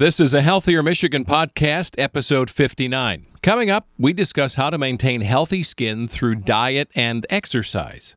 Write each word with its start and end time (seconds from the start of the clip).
This 0.00 0.18
is 0.18 0.32
a 0.32 0.40
Healthier 0.40 0.82
Michigan 0.82 1.26
podcast, 1.26 1.94
episode 1.98 2.50
59. 2.50 3.26
Coming 3.42 3.68
up, 3.68 3.86
we 3.98 4.14
discuss 4.14 4.54
how 4.54 4.70
to 4.70 4.78
maintain 4.78 5.20
healthy 5.20 5.62
skin 5.62 6.08
through 6.08 6.36
diet 6.36 6.88
and 6.96 7.26
exercise. 7.28 8.16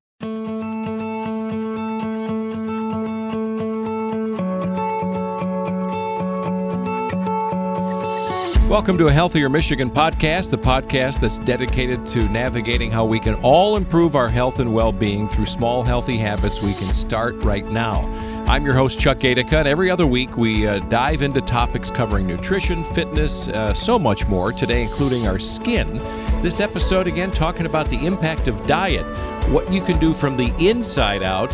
Welcome 8.69 8.97
to 8.97 9.07
a 9.07 9.11
Healthier 9.11 9.49
Michigan 9.49 9.89
podcast, 9.89 10.51
the 10.51 10.57
podcast 10.57 11.19
that's 11.19 11.39
dedicated 11.39 12.07
to 12.07 12.23
navigating 12.29 12.91
how 12.91 13.03
we 13.03 13.19
can 13.19 13.35
all 13.43 13.75
improve 13.75 14.15
our 14.15 14.29
health 14.29 14.59
and 14.59 14.73
well 14.73 14.93
being 14.93 15.27
through 15.27 15.47
small, 15.47 15.83
healthy 15.83 16.15
habits 16.15 16.61
we 16.61 16.73
can 16.75 16.93
start 16.93 17.35
right 17.43 17.67
now. 17.71 18.32
I'm 18.45 18.65
your 18.65 18.73
host, 18.73 18.99
Chuck 18.99 19.19
Gaidica, 19.19 19.53
and 19.53 19.67
every 19.67 19.89
other 19.89 20.05
week 20.05 20.37
we 20.37 20.67
uh, 20.67 20.79
dive 20.79 21.21
into 21.21 21.41
topics 21.41 21.89
covering 21.89 22.27
nutrition, 22.27 22.83
fitness, 22.83 23.47
uh, 23.47 23.73
so 23.73 23.97
much 23.97 24.27
more, 24.27 24.51
today 24.51 24.83
including 24.83 25.27
our 25.27 25.39
skin. 25.39 25.99
This 26.43 26.59
episode, 26.59 27.07
again, 27.07 27.31
talking 27.31 27.65
about 27.65 27.89
the 27.89 28.05
impact 28.05 28.49
of 28.49 28.67
diet, 28.67 29.05
what 29.49 29.71
you 29.71 29.81
can 29.81 29.97
do 29.97 30.13
from 30.13 30.35
the 30.35 30.53
inside 30.59 31.23
out 31.23 31.49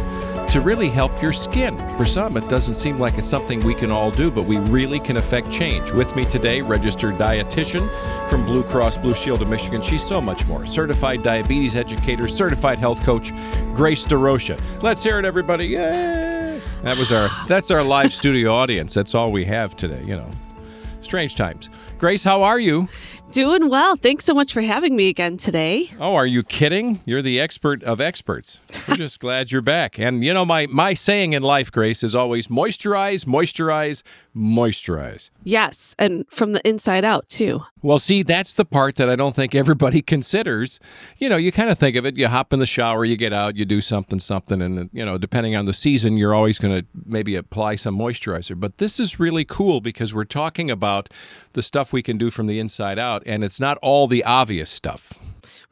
to 0.49 0.61
really 0.61 0.89
help 0.89 1.21
your 1.21 1.31
skin. 1.31 1.77
For 1.95 2.05
some, 2.05 2.35
it 2.35 2.49
doesn't 2.49 2.73
seem 2.73 2.97
like 2.97 3.19
it's 3.19 3.29
something 3.29 3.63
we 3.63 3.75
can 3.75 3.91
all 3.91 4.09
do, 4.09 4.31
but 4.31 4.45
we 4.45 4.57
really 4.57 4.99
can 4.99 5.17
affect 5.17 5.51
change. 5.51 5.91
With 5.91 6.15
me 6.15 6.25
today, 6.25 6.61
registered 6.61 7.13
dietitian 7.19 7.87
from 8.31 8.43
Blue 8.45 8.63
Cross 8.63 8.97
Blue 8.97 9.13
Shield 9.13 9.43
of 9.43 9.47
Michigan. 9.47 9.83
She's 9.83 10.03
so 10.03 10.19
much 10.19 10.47
more. 10.47 10.65
Certified 10.65 11.21
diabetes 11.21 11.75
educator, 11.75 12.27
certified 12.27 12.79
health 12.79 13.03
coach, 13.03 13.31
Grace 13.75 14.07
DeRocha. 14.07 14.59
Let's 14.81 15.03
hear 15.03 15.19
it, 15.19 15.25
everybody. 15.25 15.67
Yay! 15.67 16.61
That 16.81 16.97
was 16.97 17.11
our 17.11 17.29
that's 17.47 17.69
our 17.69 17.83
live 17.83 18.11
studio 18.11 18.55
audience. 18.55 18.95
That's 18.95 19.13
all 19.13 19.31
we 19.31 19.45
have 19.45 19.77
today, 19.77 20.01
you 20.03 20.15
know. 20.15 20.29
Strange 21.01 21.35
times. 21.35 21.69
Grace, 21.99 22.23
how 22.23 22.43
are 22.43 22.61
you? 22.61 22.87
Doing 23.33 23.69
well. 23.69 23.97
Thanks 23.97 24.23
so 24.23 24.33
much 24.33 24.53
for 24.53 24.61
having 24.61 24.95
me 24.95 25.09
again 25.09 25.35
today. 25.35 25.91
Oh, 25.99 26.15
are 26.15 26.25
you 26.25 26.43
kidding? 26.43 27.01
You're 27.05 27.21
the 27.21 27.41
expert 27.41 27.83
of 27.83 27.99
experts. 27.99 28.61
We're 28.87 28.95
just 28.95 29.19
glad 29.19 29.51
you're 29.51 29.61
back. 29.61 29.99
And 29.99 30.23
you 30.23 30.33
know, 30.33 30.45
my 30.45 30.65
my 30.67 30.93
saying 30.93 31.33
in 31.33 31.43
life, 31.43 31.71
Grace, 31.71 32.01
is 32.01 32.15
always 32.15 32.47
moisturize, 32.47 33.25
moisturize, 33.25 34.01
moisturize. 34.35 35.29
Yes, 35.43 35.93
and 35.99 36.25
from 36.29 36.53
the 36.53 36.67
inside 36.67 37.03
out 37.03 37.27
too. 37.27 37.65
Well, 37.81 37.99
see, 37.99 38.23
that's 38.23 38.53
the 38.53 38.65
part 38.65 38.95
that 38.95 39.09
I 39.09 39.15
don't 39.15 39.35
think 39.35 39.55
everybody 39.55 40.01
considers. 40.13 40.79
You 41.17 41.29
know, 41.29 41.37
you 41.37 41.51
kind 41.51 41.69
of 41.69 41.77
think 41.77 41.95
of 41.95 42.05
it, 42.05 42.17
you 42.17 42.27
hop 42.27 42.51
in 42.51 42.59
the 42.59 42.65
shower, 42.65 43.05
you 43.05 43.15
get 43.15 43.31
out, 43.31 43.55
you 43.55 43.63
do 43.63 43.79
something, 43.79 44.19
something, 44.19 44.61
and, 44.61 44.89
you 44.91 45.05
know, 45.05 45.17
depending 45.17 45.55
on 45.55 45.65
the 45.65 45.73
season, 45.73 46.17
you're 46.17 46.33
always 46.33 46.59
going 46.59 46.81
to 46.81 46.85
maybe 47.05 47.35
apply 47.35 47.75
some 47.75 47.97
moisturizer. 47.97 48.59
But 48.59 48.79
this 48.79 48.99
is 48.99 49.19
really 49.19 49.45
cool 49.45 49.79
because 49.79 50.13
we're 50.13 50.25
talking 50.25 50.69
about 50.69 51.09
the 51.53 51.61
stuff 51.61 51.88
we 51.93 52.03
can 52.03 52.17
do 52.17 52.29
from 52.29 52.47
the 52.47 52.59
inside 52.59 52.99
out, 52.99 53.23
and 53.25 53.43
it's 53.43 53.59
not 53.59 53.77
all 53.81 54.07
the 54.07 54.23
obvious 54.23 54.69
stuff. 54.69 55.13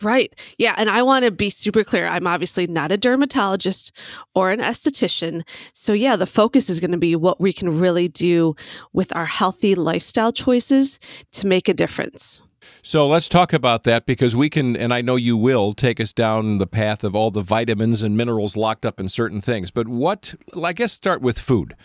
Right. 0.01 0.31
Yeah. 0.59 0.75
And 0.77 0.91
I 0.91 1.01
want 1.01 1.25
to 1.25 1.31
be 1.31 1.49
super 1.49 1.83
clear. 1.83 2.05
I'm 2.05 2.27
obviously 2.27 2.67
not 2.67 2.91
a 2.91 2.97
dermatologist 2.97 3.91
or 4.35 4.51
an 4.51 4.59
esthetician. 4.59 5.41
So, 5.73 5.93
yeah, 5.93 6.15
the 6.15 6.27
focus 6.27 6.69
is 6.69 6.79
going 6.79 6.91
to 6.91 6.99
be 6.99 7.15
what 7.15 7.41
we 7.41 7.51
can 7.51 7.79
really 7.79 8.07
do 8.07 8.55
with 8.93 9.15
our 9.15 9.25
healthy 9.25 9.73
lifestyle 9.73 10.31
choices 10.31 10.99
to 11.31 11.47
make 11.47 11.67
a 11.67 11.73
difference. 11.73 12.41
So 12.83 13.07
let's 13.07 13.27
talk 13.27 13.53
about 13.53 13.83
that 13.83 14.05
because 14.05 14.35
we 14.35 14.49
can, 14.49 14.75
and 14.75 14.93
I 14.93 15.01
know 15.01 15.15
you 15.15 15.35
will, 15.35 15.73
take 15.73 15.99
us 15.99 16.13
down 16.13 16.57
the 16.59 16.67
path 16.67 17.03
of 17.03 17.15
all 17.15 17.31
the 17.31 17.41
vitamins 17.41 18.01
and 18.01 18.15
minerals 18.15 18.55
locked 18.55 18.85
up 18.85 18.99
in 18.99 19.09
certain 19.09 19.41
things. 19.41 19.71
But 19.71 19.87
what, 19.87 20.35
I 20.61 20.73
guess, 20.73 20.93
start 20.93 21.21
with 21.21 21.39
food. 21.39 21.75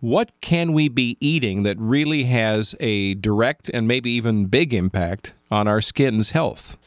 What 0.00 0.32
can 0.40 0.72
we 0.72 0.88
be 0.88 1.16
eating 1.20 1.62
that 1.64 1.78
really 1.78 2.24
has 2.24 2.74
a 2.80 3.14
direct 3.14 3.70
and 3.72 3.86
maybe 3.86 4.10
even 4.10 4.46
big 4.46 4.72
impact 4.72 5.34
on 5.50 5.68
our 5.68 5.80
skin's 5.80 6.30
health? 6.30 6.78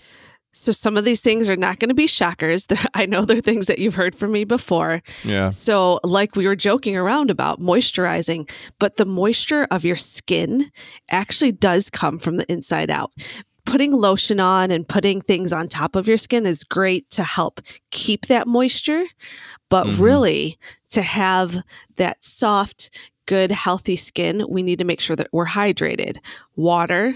So 0.53 0.72
some 0.72 0.97
of 0.97 1.03
these 1.03 1.22
things 1.22 1.50
are 1.50 1.56
not 1.56 1.80
going 1.80 1.89
to 1.89 1.95
be 1.95 2.08
shockers. 2.08 2.68
I 2.94 3.06
know 3.06 3.25
they're 3.25 3.38
things 3.38 3.66
that 3.66 3.79
you've 3.79 3.96
heard 3.96 4.16
from 4.16 4.31
me 4.31 4.44
before. 4.44 5.01
Yeah. 5.24 5.50
So 5.50 6.00
like 6.03 6.35
we 6.35 6.47
were 6.47 6.56
joking 6.56 6.96
around 6.96 7.31
about 7.31 7.59
moisturizing, 7.59 8.50
but 8.79 8.97
the 8.97 9.06
moisture 9.06 9.68
of 9.72 9.84
your 9.84 9.95
skin 9.95 10.72
actually 11.09 11.51
does 11.51 11.90
come 11.90 12.19
from 12.19 12.38
the 12.38 12.51
inside 12.51 12.91
out. 12.91 13.12
Putting 13.66 13.94
lotion 13.94 14.40
on 14.40 14.72
and 14.72 14.88
putting 14.88 15.22
things 15.22 15.53
on 15.53 15.68
top 15.68 15.96
of 15.96 16.07
your 16.07 16.18
skin 16.18 16.46
is 16.46 16.63
great 16.63 17.09
to 17.12 17.24
help 17.24 17.62
keep 17.91 18.28
that 18.28 18.47
moisture, 18.47 19.06
but 19.69 19.88
mm-hmm. 19.88 20.03
really 20.03 20.57
to 20.90 21.01
have 21.01 21.63
that 21.96 22.24
soft, 22.24 22.91
good, 23.25 23.51
healthy 23.51 23.96
skin, 23.96 24.46
we 24.50 24.63
need 24.63 24.79
to 24.79 24.85
make 24.85 25.00
sure 25.00 25.16
that 25.16 25.29
we're 25.31 25.47
hydrated. 25.47 26.18
Water, 26.56 27.16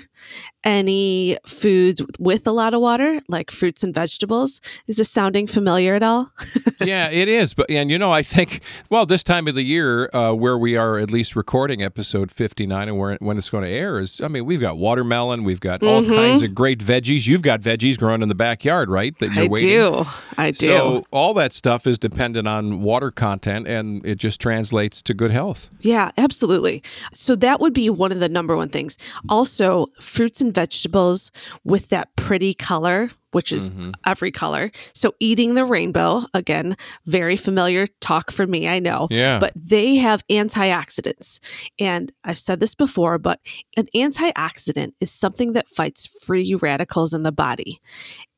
any 0.63 1.37
foods 1.45 2.01
with 2.19 2.45
a 2.45 2.51
lot 2.51 2.73
of 2.73 2.81
water, 2.81 3.21
like 3.29 3.51
fruits 3.51 3.83
and 3.83 3.95
vegetables. 3.95 4.59
Is 4.87 4.97
this 4.97 5.09
sounding 5.09 5.47
familiar 5.47 5.95
at 5.95 6.03
all? 6.03 6.31
yeah, 6.81 7.09
it 7.09 7.29
is. 7.29 7.53
But 7.53 7.71
and 7.71 7.89
you 7.89 7.97
know, 7.97 8.11
I 8.11 8.21
think 8.21 8.61
well, 8.89 9.05
this 9.05 9.23
time 9.23 9.47
of 9.47 9.55
the 9.55 9.63
year, 9.63 10.09
uh, 10.13 10.33
where 10.33 10.57
we 10.57 10.75
are 10.75 10.97
at 10.97 11.09
least 11.09 11.35
recording 11.35 11.81
episode 11.81 12.31
fifty 12.31 12.67
nine, 12.67 12.89
and 12.89 12.97
where 12.97 13.17
when 13.21 13.37
it's 13.37 13.49
going 13.49 13.63
to 13.63 13.69
air 13.69 13.99
is, 13.99 14.19
I 14.19 14.27
mean, 14.27 14.45
we've 14.45 14.59
got 14.59 14.77
watermelon, 14.77 15.43
we've 15.43 15.61
got 15.61 15.81
all 15.83 16.01
mm-hmm. 16.01 16.13
kinds 16.13 16.43
of 16.43 16.53
great 16.53 16.79
veggies. 16.79 17.27
You've 17.27 17.43
got 17.43 17.61
veggies 17.61 17.97
growing 17.97 18.21
in 18.21 18.29
the 18.29 18.35
backyard, 18.35 18.89
right? 18.89 19.17
That 19.19 19.33
you're 19.33 19.45
I 19.45 19.47
waiting. 19.47 19.69
do. 19.69 20.05
I 20.37 20.51
do. 20.51 20.67
So 20.67 21.05
all 21.11 21.33
that 21.35 21.53
stuff 21.53 21.87
is 21.87 21.97
dependent 21.97 22.47
on 22.47 22.81
water 22.81 23.11
content, 23.11 23.67
and 23.67 24.05
it 24.05 24.15
just 24.15 24.41
translates 24.41 25.01
to 25.03 25.13
good 25.13 25.31
health. 25.31 25.69
Yeah, 25.79 26.11
absolutely. 26.17 26.83
So 27.13 27.35
that 27.37 27.61
would 27.61 27.73
be 27.73 27.89
one 27.89 28.11
of 28.11 28.19
the 28.19 28.29
number 28.29 28.57
one 28.57 28.69
things. 28.69 28.97
Also, 29.29 29.87
fruits 29.99 30.41
and 30.41 30.53
vegetables 30.53 31.31
with 31.63 31.89
that 31.89 32.15
pretty 32.15 32.53
color, 32.53 33.09
which 33.31 33.51
is 33.51 33.69
mm-hmm. 33.69 33.91
every 34.05 34.31
color. 34.31 34.71
So 34.93 35.13
eating 35.19 35.55
the 35.55 35.65
rainbow, 35.65 36.23
again, 36.33 36.77
very 37.05 37.37
familiar 37.37 37.87
talk 38.01 38.31
for 38.31 38.47
me, 38.47 38.67
I 38.67 38.79
know. 38.79 39.07
Yeah. 39.11 39.39
But 39.39 39.53
they 39.55 39.95
have 39.97 40.25
antioxidants. 40.27 41.39
And 41.79 42.11
I've 42.23 42.39
said 42.39 42.59
this 42.59 42.75
before, 42.75 43.17
but 43.17 43.39
an 43.75 43.87
antioxidant 43.95 44.93
is 44.99 45.11
something 45.11 45.53
that 45.53 45.69
fights 45.69 46.05
free 46.05 46.55
radicals 46.55 47.13
in 47.13 47.23
the 47.23 47.31
body. 47.31 47.81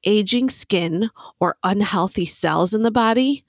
Aging 0.05 0.49
skin 0.49 1.09
or 1.39 1.57
unhealthy 1.63 2.25
cells 2.25 2.73
in 2.73 2.83
the 2.83 2.91
body 2.91 3.45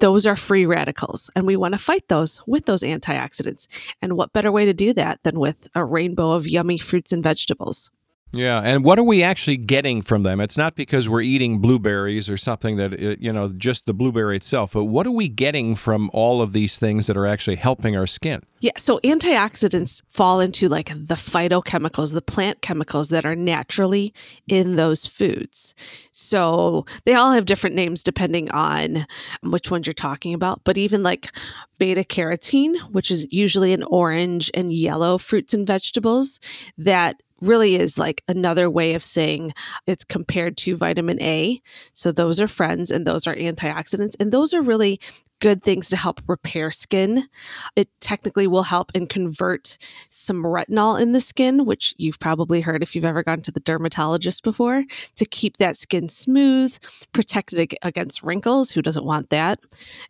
those 0.00 0.26
are 0.26 0.36
free 0.36 0.66
radicals 0.66 1.30
and 1.36 1.46
we 1.46 1.56
want 1.56 1.72
to 1.74 1.78
fight 1.78 2.08
those 2.08 2.40
with 2.46 2.66
those 2.66 2.82
antioxidants. 2.82 3.66
And 4.02 4.16
what 4.16 4.32
better 4.32 4.50
way 4.50 4.64
to 4.64 4.74
do 4.74 4.92
that 4.94 5.22
than 5.22 5.38
with 5.38 5.68
a 5.74 5.84
rainbow 5.84 6.32
of 6.32 6.48
yummy 6.48 6.78
fruits 6.78 7.12
and 7.12 7.22
vegetables? 7.22 7.90
Yeah, 8.32 8.60
and 8.60 8.84
what 8.84 8.98
are 8.98 9.04
we 9.04 9.24
actually 9.24 9.56
getting 9.56 10.02
from 10.02 10.22
them? 10.22 10.40
It's 10.40 10.56
not 10.56 10.76
because 10.76 11.08
we're 11.08 11.20
eating 11.20 11.58
blueberries 11.58 12.30
or 12.30 12.36
something 12.36 12.76
that 12.76 12.92
uh, 12.92 13.16
you 13.18 13.32
know 13.32 13.48
just 13.48 13.86
the 13.86 13.94
blueberry 13.94 14.36
itself, 14.36 14.72
but 14.74 14.84
what 14.84 15.06
are 15.06 15.10
we 15.10 15.28
getting 15.28 15.74
from 15.74 16.10
all 16.12 16.40
of 16.40 16.52
these 16.52 16.78
things 16.78 17.08
that 17.08 17.16
are 17.16 17.26
actually 17.26 17.56
helping 17.56 17.96
our 17.96 18.06
skin? 18.06 18.42
Yeah, 18.60 18.72
so 18.76 19.00
antioxidants 19.02 20.02
fall 20.08 20.38
into 20.38 20.68
like 20.68 20.88
the 20.90 21.16
phytochemicals, 21.16 22.12
the 22.12 22.22
plant 22.22 22.60
chemicals 22.62 23.08
that 23.08 23.24
are 23.24 23.34
naturally 23.34 24.14
in 24.46 24.76
those 24.76 25.06
foods. 25.06 25.74
So 26.12 26.84
they 27.06 27.14
all 27.14 27.32
have 27.32 27.46
different 27.46 27.74
names 27.74 28.02
depending 28.02 28.50
on 28.52 29.06
which 29.42 29.70
ones 29.70 29.86
you're 29.86 29.94
talking 29.94 30.34
about, 30.34 30.62
but 30.62 30.78
even 30.78 31.02
like 31.02 31.32
beta 31.78 32.04
carotene, 32.04 32.76
which 32.92 33.10
is 33.10 33.26
usually 33.30 33.72
in 33.72 33.82
orange 33.84 34.50
and 34.52 34.72
yellow 34.72 35.16
fruits 35.16 35.54
and 35.54 35.66
vegetables 35.66 36.38
that 36.76 37.22
really 37.42 37.76
is 37.76 37.98
like 37.98 38.22
another 38.28 38.70
way 38.70 38.94
of 38.94 39.02
saying 39.02 39.52
it's 39.86 40.04
compared 40.04 40.56
to 40.58 40.76
vitamin 40.76 41.20
A. 41.22 41.60
So 41.92 42.12
those 42.12 42.40
are 42.40 42.48
friends 42.48 42.90
and 42.90 43.06
those 43.06 43.26
are 43.26 43.34
antioxidants. 43.34 44.14
And 44.20 44.32
those 44.32 44.54
are 44.54 44.62
really 44.62 45.00
good 45.40 45.62
things 45.62 45.88
to 45.88 45.96
help 45.96 46.20
repair 46.26 46.70
skin. 46.70 47.26
It 47.74 47.88
technically 48.00 48.46
will 48.46 48.62
help 48.62 48.92
and 48.94 49.08
convert 49.08 49.78
some 50.10 50.42
retinol 50.42 51.00
in 51.00 51.12
the 51.12 51.20
skin, 51.20 51.64
which 51.64 51.94
you've 51.96 52.18
probably 52.20 52.60
heard 52.60 52.82
if 52.82 52.94
you've 52.94 53.06
ever 53.06 53.22
gone 53.22 53.40
to 53.42 53.50
the 53.50 53.60
dermatologist 53.60 54.44
before, 54.44 54.84
to 55.16 55.24
keep 55.24 55.56
that 55.56 55.76
skin 55.76 56.08
smooth, 56.08 56.76
protected 57.12 57.74
against 57.82 58.22
wrinkles. 58.22 58.70
Who 58.70 58.82
doesn't 58.82 59.06
want 59.06 59.30
that? 59.30 59.60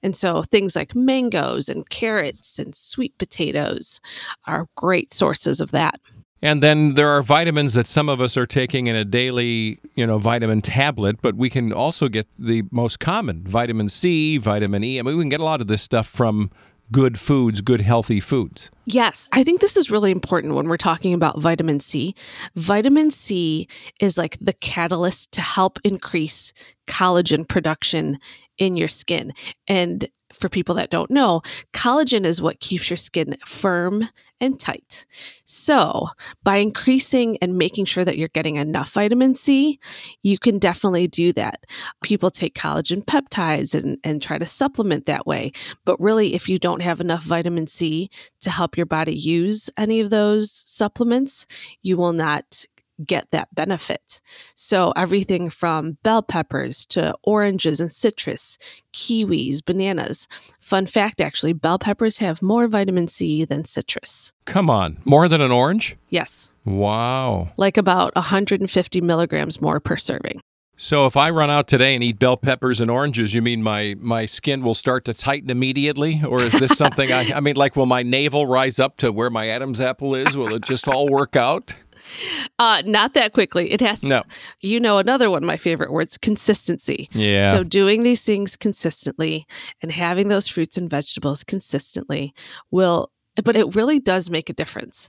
And 0.02 0.16
so 0.16 0.43
things 0.43 0.75
like 0.75 0.94
mangoes 0.94 1.69
and 1.69 1.88
carrots 1.88 2.58
and 2.58 2.75
sweet 2.75 3.16
potatoes 3.19 4.00
are 4.46 4.66
great 4.76 5.12
sources 5.12 5.60
of 5.60 5.70
that. 5.70 6.00
And 6.42 6.62
then 6.62 6.94
there 6.94 7.08
are 7.08 7.22
vitamins 7.22 7.75
that 7.75 7.87
some 7.87 8.08
of 8.08 8.20
us 8.20 8.37
are 8.37 8.46
taking 8.46 8.87
in 8.87 8.96
a 8.96 9.04
daily, 9.04 9.78
you 9.94 10.06
know, 10.06 10.19
vitamin 10.19 10.62
tablet, 10.62 11.20
but 11.20 11.37
we 11.37 11.50
can 11.50 11.72
also 11.72 12.08
get 12.08 12.26
the 12.38 12.64
most 12.70 12.98
common 12.98 13.44
vitamin 13.44 13.88
C, 13.88 14.38
vitamin 14.38 14.82
E. 14.82 14.98
I 14.98 15.02
mean, 15.02 15.16
we 15.16 15.22
can 15.22 15.28
get 15.28 15.40
a 15.40 15.44
lot 15.44 15.60
of 15.60 15.66
this 15.66 15.82
stuff 15.82 16.06
from 16.06 16.50
good 16.92 17.19
foods, 17.19 17.60
good 17.60 17.82
healthy 17.82 18.20
foods. 18.20 18.70
Yes, 18.84 19.28
I 19.32 19.44
think 19.44 19.60
this 19.60 19.76
is 19.76 19.90
really 19.90 20.10
important 20.10 20.54
when 20.54 20.66
we're 20.66 20.76
talking 20.76 21.14
about 21.14 21.38
vitamin 21.38 21.78
C. 21.78 22.14
Vitamin 22.56 23.10
C 23.10 23.69
is 24.00 24.19
like 24.19 24.37
the 24.40 24.52
catalyst 24.54 25.31
to 25.32 25.40
help 25.40 25.78
increase 25.84 26.52
collagen 26.88 27.46
production 27.46 28.19
in 28.60 28.76
your 28.76 28.88
skin. 28.88 29.32
And 29.66 30.08
for 30.32 30.48
people 30.48 30.76
that 30.76 30.90
don't 30.90 31.10
know, 31.10 31.42
collagen 31.72 32.24
is 32.24 32.40
what 32.40 32.60
keeps 32.60 32.88
your 32.88 32.96
skin 32.96 33.36
firm 33.44 34.08
and 34.40 34.60
tight. 34.60 35.06
So, 35.44 36.08
by 36.44 36.58
increasing 36.58 37.36
and 37.38 37.58
making 37.58 37.86
sure 37.86 38.04
that 38.04 38.16
you're 38.16 38.28
getting 38.28 38.56
enough 38.56 38.92
vitamin 38.92 39.34
C, 39.34 39.80
you 40.22 40.38
can 40.38 40.58
definitely 40.58 41.08
do 41.08 41.32
that. 41.32 41.64
People 42.02 42.30
take 42.30 42.54
collagen 42.54 43.04
peptides 43.04 43.74
and, 43.74 43.98
and 44.04 44.22
try 44.22 44.38
to 44.38 44.46
supplement 44.46 45.06
that 45.06 45.26
way. 45.26 45.52
But 45.84 46.00
really, 46.00 46.34
if 46.34 46.48
you 46.48 46.58
don't 46.58 46.82
have 46.82 47.00
enough 47.00 47.24
vitamin 47.24 47.66
C 47.66 48.08
to 48.40 48.50
help 48.50 48.76
your 48.76 48.86
body 48.86 49.14
use 49.14 49.68
any 49.76 50.00
of 50.00 50.10
those 50.10 50.50
supplements, 50.50 51.46
you 51.82 51.96
will 51.96 52.12
not 52.12 52.66
get 53.05 53.31
that 53.31 53.55
benefit. 53.55 54.20
So, 54.55 54.93
everything 54.97 55.50
from 55.50 55.99
bell 56.02 56.23
peppers 56.23 56.85
to 56.87 57.14
oranges 57.23 57.81
and 57.81 57.91
citrus, 57.91 58.58
kiwis, 58.93 59.64
bananas. 59.64 60.29
Fun 60.61 60.87
fact 60.87 61.20
actually, 61.20 61.52
bell 61.52 61.79
peppers 61.79 62.19
have 62.19 62.43
more 62.43 62.69
vitamin 62.69 63.08
C 63.08 63.44
than 63.44 63.64
citrus. 63.64 64.32
Come 64.44 64.70
on, 64.70 64.99
more 65.05 65.29
than 65.29 65.41
an 65.41 65.52
orange? 65.52 65.97
Yes. 66.08 66.52
Wow. 66.64 67.52
Like 67.56 67.76
about 67.76 68.14
150 68.14 69.00
milligrams 69.00 69.61
more 69.61 69.81
per 69.81 69.97
serving. 69.97 70.41
So 70.82 71.05
if 71.05 71.14
I 71.14 71.29
run 71.29 71.50
out 71.50 71.69
today 71.69 71.94
and 71.94 72.02
eat 72.02 72.19
bell 72.19 72.38
peppers 72.38 72.81
and 72.81 72.91
oranges, 72.91 73.35
you 73.35 73.43
mean 73.43 73.62
my 73.62 73.97
my 73.99 74.25
skin 74.25 74.62
will 74.62 74.73
start 74.73 75.05
to 75.05 75.12
tighten 75.12 75.50
immediately, 75.50 76.23
or 76.26 76.41
is 76.41 76.52
this 76.52 76.70
something 76.79 77.12
I? 77.12 77.32
I 77.35 77.41
mean, 77.41 77.56
like, 77.56 77.76
will 77.76 77.85
my 77.85 78.02
navel 78.02 78.47
rise 78.47 78.81
up 78.81 78.97
to 78.99 79.12
where 79.12 79.29
my 79.29 79.49
Adam's 79.49 79.79
apple 79.79 80.14
is? 80.14 80.38
Will 80.38 80.55
it 80.55 80.62
just 80.62 80.88
all 80.88 81.06
work 81.06 81.37
out? 81.37 81.76
Uh, 82.58 82.82
not 82.85 83.14
that 83.14 83.32
quickly. 83.32 83.73
It 83.73 83.81
has 83.81 84.00
to. 84.00 84.06
No. 84.06 84.23
You 84.61 84.81
know, 84.81 84.99
another 84.99 85.31
one 85.31 85.43
of 85.43 85.47
my 85.47 85.56
favorite 85.56 85.91
words 85.91 86.19
consistency. 86.19 87.08
Yeah. 87.12 87.52
So, 87.52 87.62
doing 87.62 88.02
these 88.02 88.23
things 88.23 88.55
consistently 88.55 89.47
and 89.82 89.91
having 89.91 90.29
those 90.29 90.47
fruits 90.47 90.76
and 90.76 90.91
vegetables 90.91 91.43
consistently 91.43 92.35
will, 92.70 93.11
but 93.43 93.56
it 93.56 93.75
really 93.75 93.99
does 93.99 94.29
make 94.29 94.50
a 94.50 94.52
difference. 94.55 95.08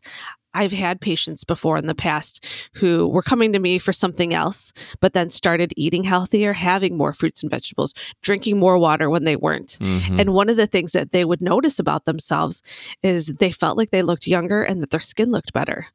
I've 0.53 0.71
had 0.71 0.99
patients 0.99 1.43
before 1.43 1.77
in 1.77 1.87
the 1.87 1.95
past 1.95 2.45
who 2.73 3.07
were 3.07 3.21
coming 3.21 3.53
to 3.53 3.59
me 3.59 3.79
for 3.79 3.93
something 3.93 4.33
else, 4.33 4.73
but 4.99 5.13
then 5.13 5.29
started 5.29 5.73
eating 5.77 6.03
healthier, 6.03 6.51
having 6.53 6.97
more 6.97 7.13
fruits 7.13 7.41
and 7.41 7.49
vegetables, 7.49 7.93
drinking 8.21 8.59
more 8.59 8.77
water 8.77 9.09
when 9.09 9.23
they 9.23 9.35
weren't. 9.37 9.77
Mhm. 9.79 10.19
And 10.19 10.33
one 10.33 10.49
of 10.49 10.57
the 10.57 10.67
things 10.67 10.91
that 10.91 11.11
they 11.11 11.23
would 11.23 11.41
notice 11.41 11.79
about 11.79 12.03
themselves 12.05 12.61
is 13.01 13.27
they 13.27 13.51
felt 13.51 13.77
like 13.77 13.91
they 13.91 14.03
looked 14.03 14.27
younger 14.27 14.61
and 14.63 14.81
that 14.81 14.89
their 14.89 14.99
skin 14.99 15.31
looked 15.31 15.53
better. 15.53 15.87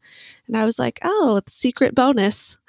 And 0.46 0.56
I 0.56 0.64
was 0.64 0.78
like, 0.78 0.98
oh, 1.02 1.36
it's 1.36 1.54
secret 1.54 1.94
bonus. 1.94 2.58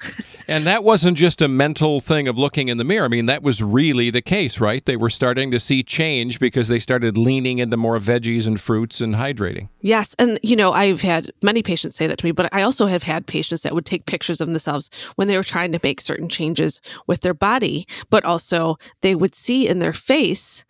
And 0.50 0.66
that 0.66 0.82
wasn't 0.82 1.18
just 1.18 1.42
a 1.42 1.46
mental 1.46 2.00
thing 2.00 2.26
of 2.26 2.38
looking 2.38 2.68
in 2.68 2.78
the 2.78 2.84
mirror. 2.84 3.04
I 3.04 3.08
mean, 3.08 3.26
that 3.26 3.42
was 3.42 3.62
really 3.62 4.08
the 4.08 4.22
case, 4.22 4.60
right? 4.60 4.82
They 4.82 4.96
were 4.96 5.10
starting 5.10 5.50
to 5.50 5.60
see 5.60 5.82
change 5.82 6.40
because 6.40 6.68
they 6.68 6.78
started 6.78 7.18
leaning 7.18 7.58
into 7.58 7.76
more 7.76 7.98
veggies 7.98 8.46
and 8.46 8.58
fruits 8.58 9.02
and 9.02 9.16
hydrating. 9.16 9.68
Yes. 9.82 10.16
And, 10.18 10.40
you 10.42 10.56
know, 10.56 10.72
I've 10.72 11.02
had 11.02 11.30
many 11.42 11.62
patients 11.62 11.96
say 11.96 12.06
that 12.06 12.16
to 12.16 12.24
me, 12.24 12.32
but 12.32 12.48
I 12.54 12.62
also 12.62 12.86
have 12.86 13.02
had 13.02 13.26
patients 13.26 13.60
that 13.60 13.74
would 13.74 13.84
take 13.84 14.06
pictures 14.06 14.40
of 14.40 14.48
themselves 14.48 14.88
when 15.16 15.28
they 15.28 15.36
were 15.36 15.44
trying 15.44 15.70
to 15.72 15.80
make 15.82 16.00
certain 16.00 16.30
changes 16.30 16.80
with 17.06 17.20
their 17.20 17.34
body, 17.34 17.86
but 18.08 18.24
also 18.24 18.78
they 19.02 19.14
would 19.14 19.34
see 19.34 19.68
in 19.68 19.80
their 19.80 19.92
face 19.92 20.64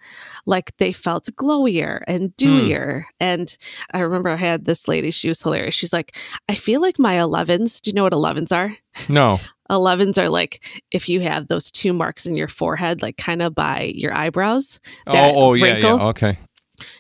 like 0.49 0.75
they 0.79 0.93
felt 0.93 1.27
glowier 1.37 2.03
and 2.09 2.33
hmm. 2.41 2.47
dewier. 2.47 3.05
And 3.21 3.57
I 3.93 4.01
remember 4.01 4.31
I 4.31 4.37
had 4.37 4.65
this 4.65 4.89
lady, 4.89 5.11
she 5.11 5.29
was 5.29 5.43
hilarious. 5.43 5.75
She's 5.75 5.93
like, 5.93 6.17
I 6.49 6.55
feel 6.55 6.81
like 6.81 6.98
my 6.99 7.15
11s, 7.17 7.81
do 7.81 7.91
you 7.91 7.95
know 7.95 8.05
what 8.05 8.13
11s 8.13 8.55
are? 8.55 8.77
No. 9.09 9.39
11s 9.71 10.17
are 10.17 10.31
like 10.31 10.65
if 10.91 11.09
you 11.11 11.21
have 11.21 11.49
those 11.49 11.71
two 11.71 11.93
marks 11.93 12.27
in 12.27 12.37
your 12.37 12.49
forehead, 12.49 13.03
like 13.03 13.19
kind 13.19 13.43
of 13.43 13.55
by 13.55 13.93
your 13.95 14.15
eyebrows. 14.15 14.81
Oh, 15.07 15.13
oh 15.35 15.55
yeah, 15.55 15.77
yeah. 15.77 16.07
Okay. 16.09 16.39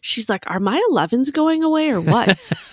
She's 0.00 0.28
like, 0.28 0.42
Are 0.50 0.60
my 0.60 0.82
11s 0.92 1.32
going 1.32 1.62
away 1.62 1.90
or 1.90 2.00
what? 2.00 2.52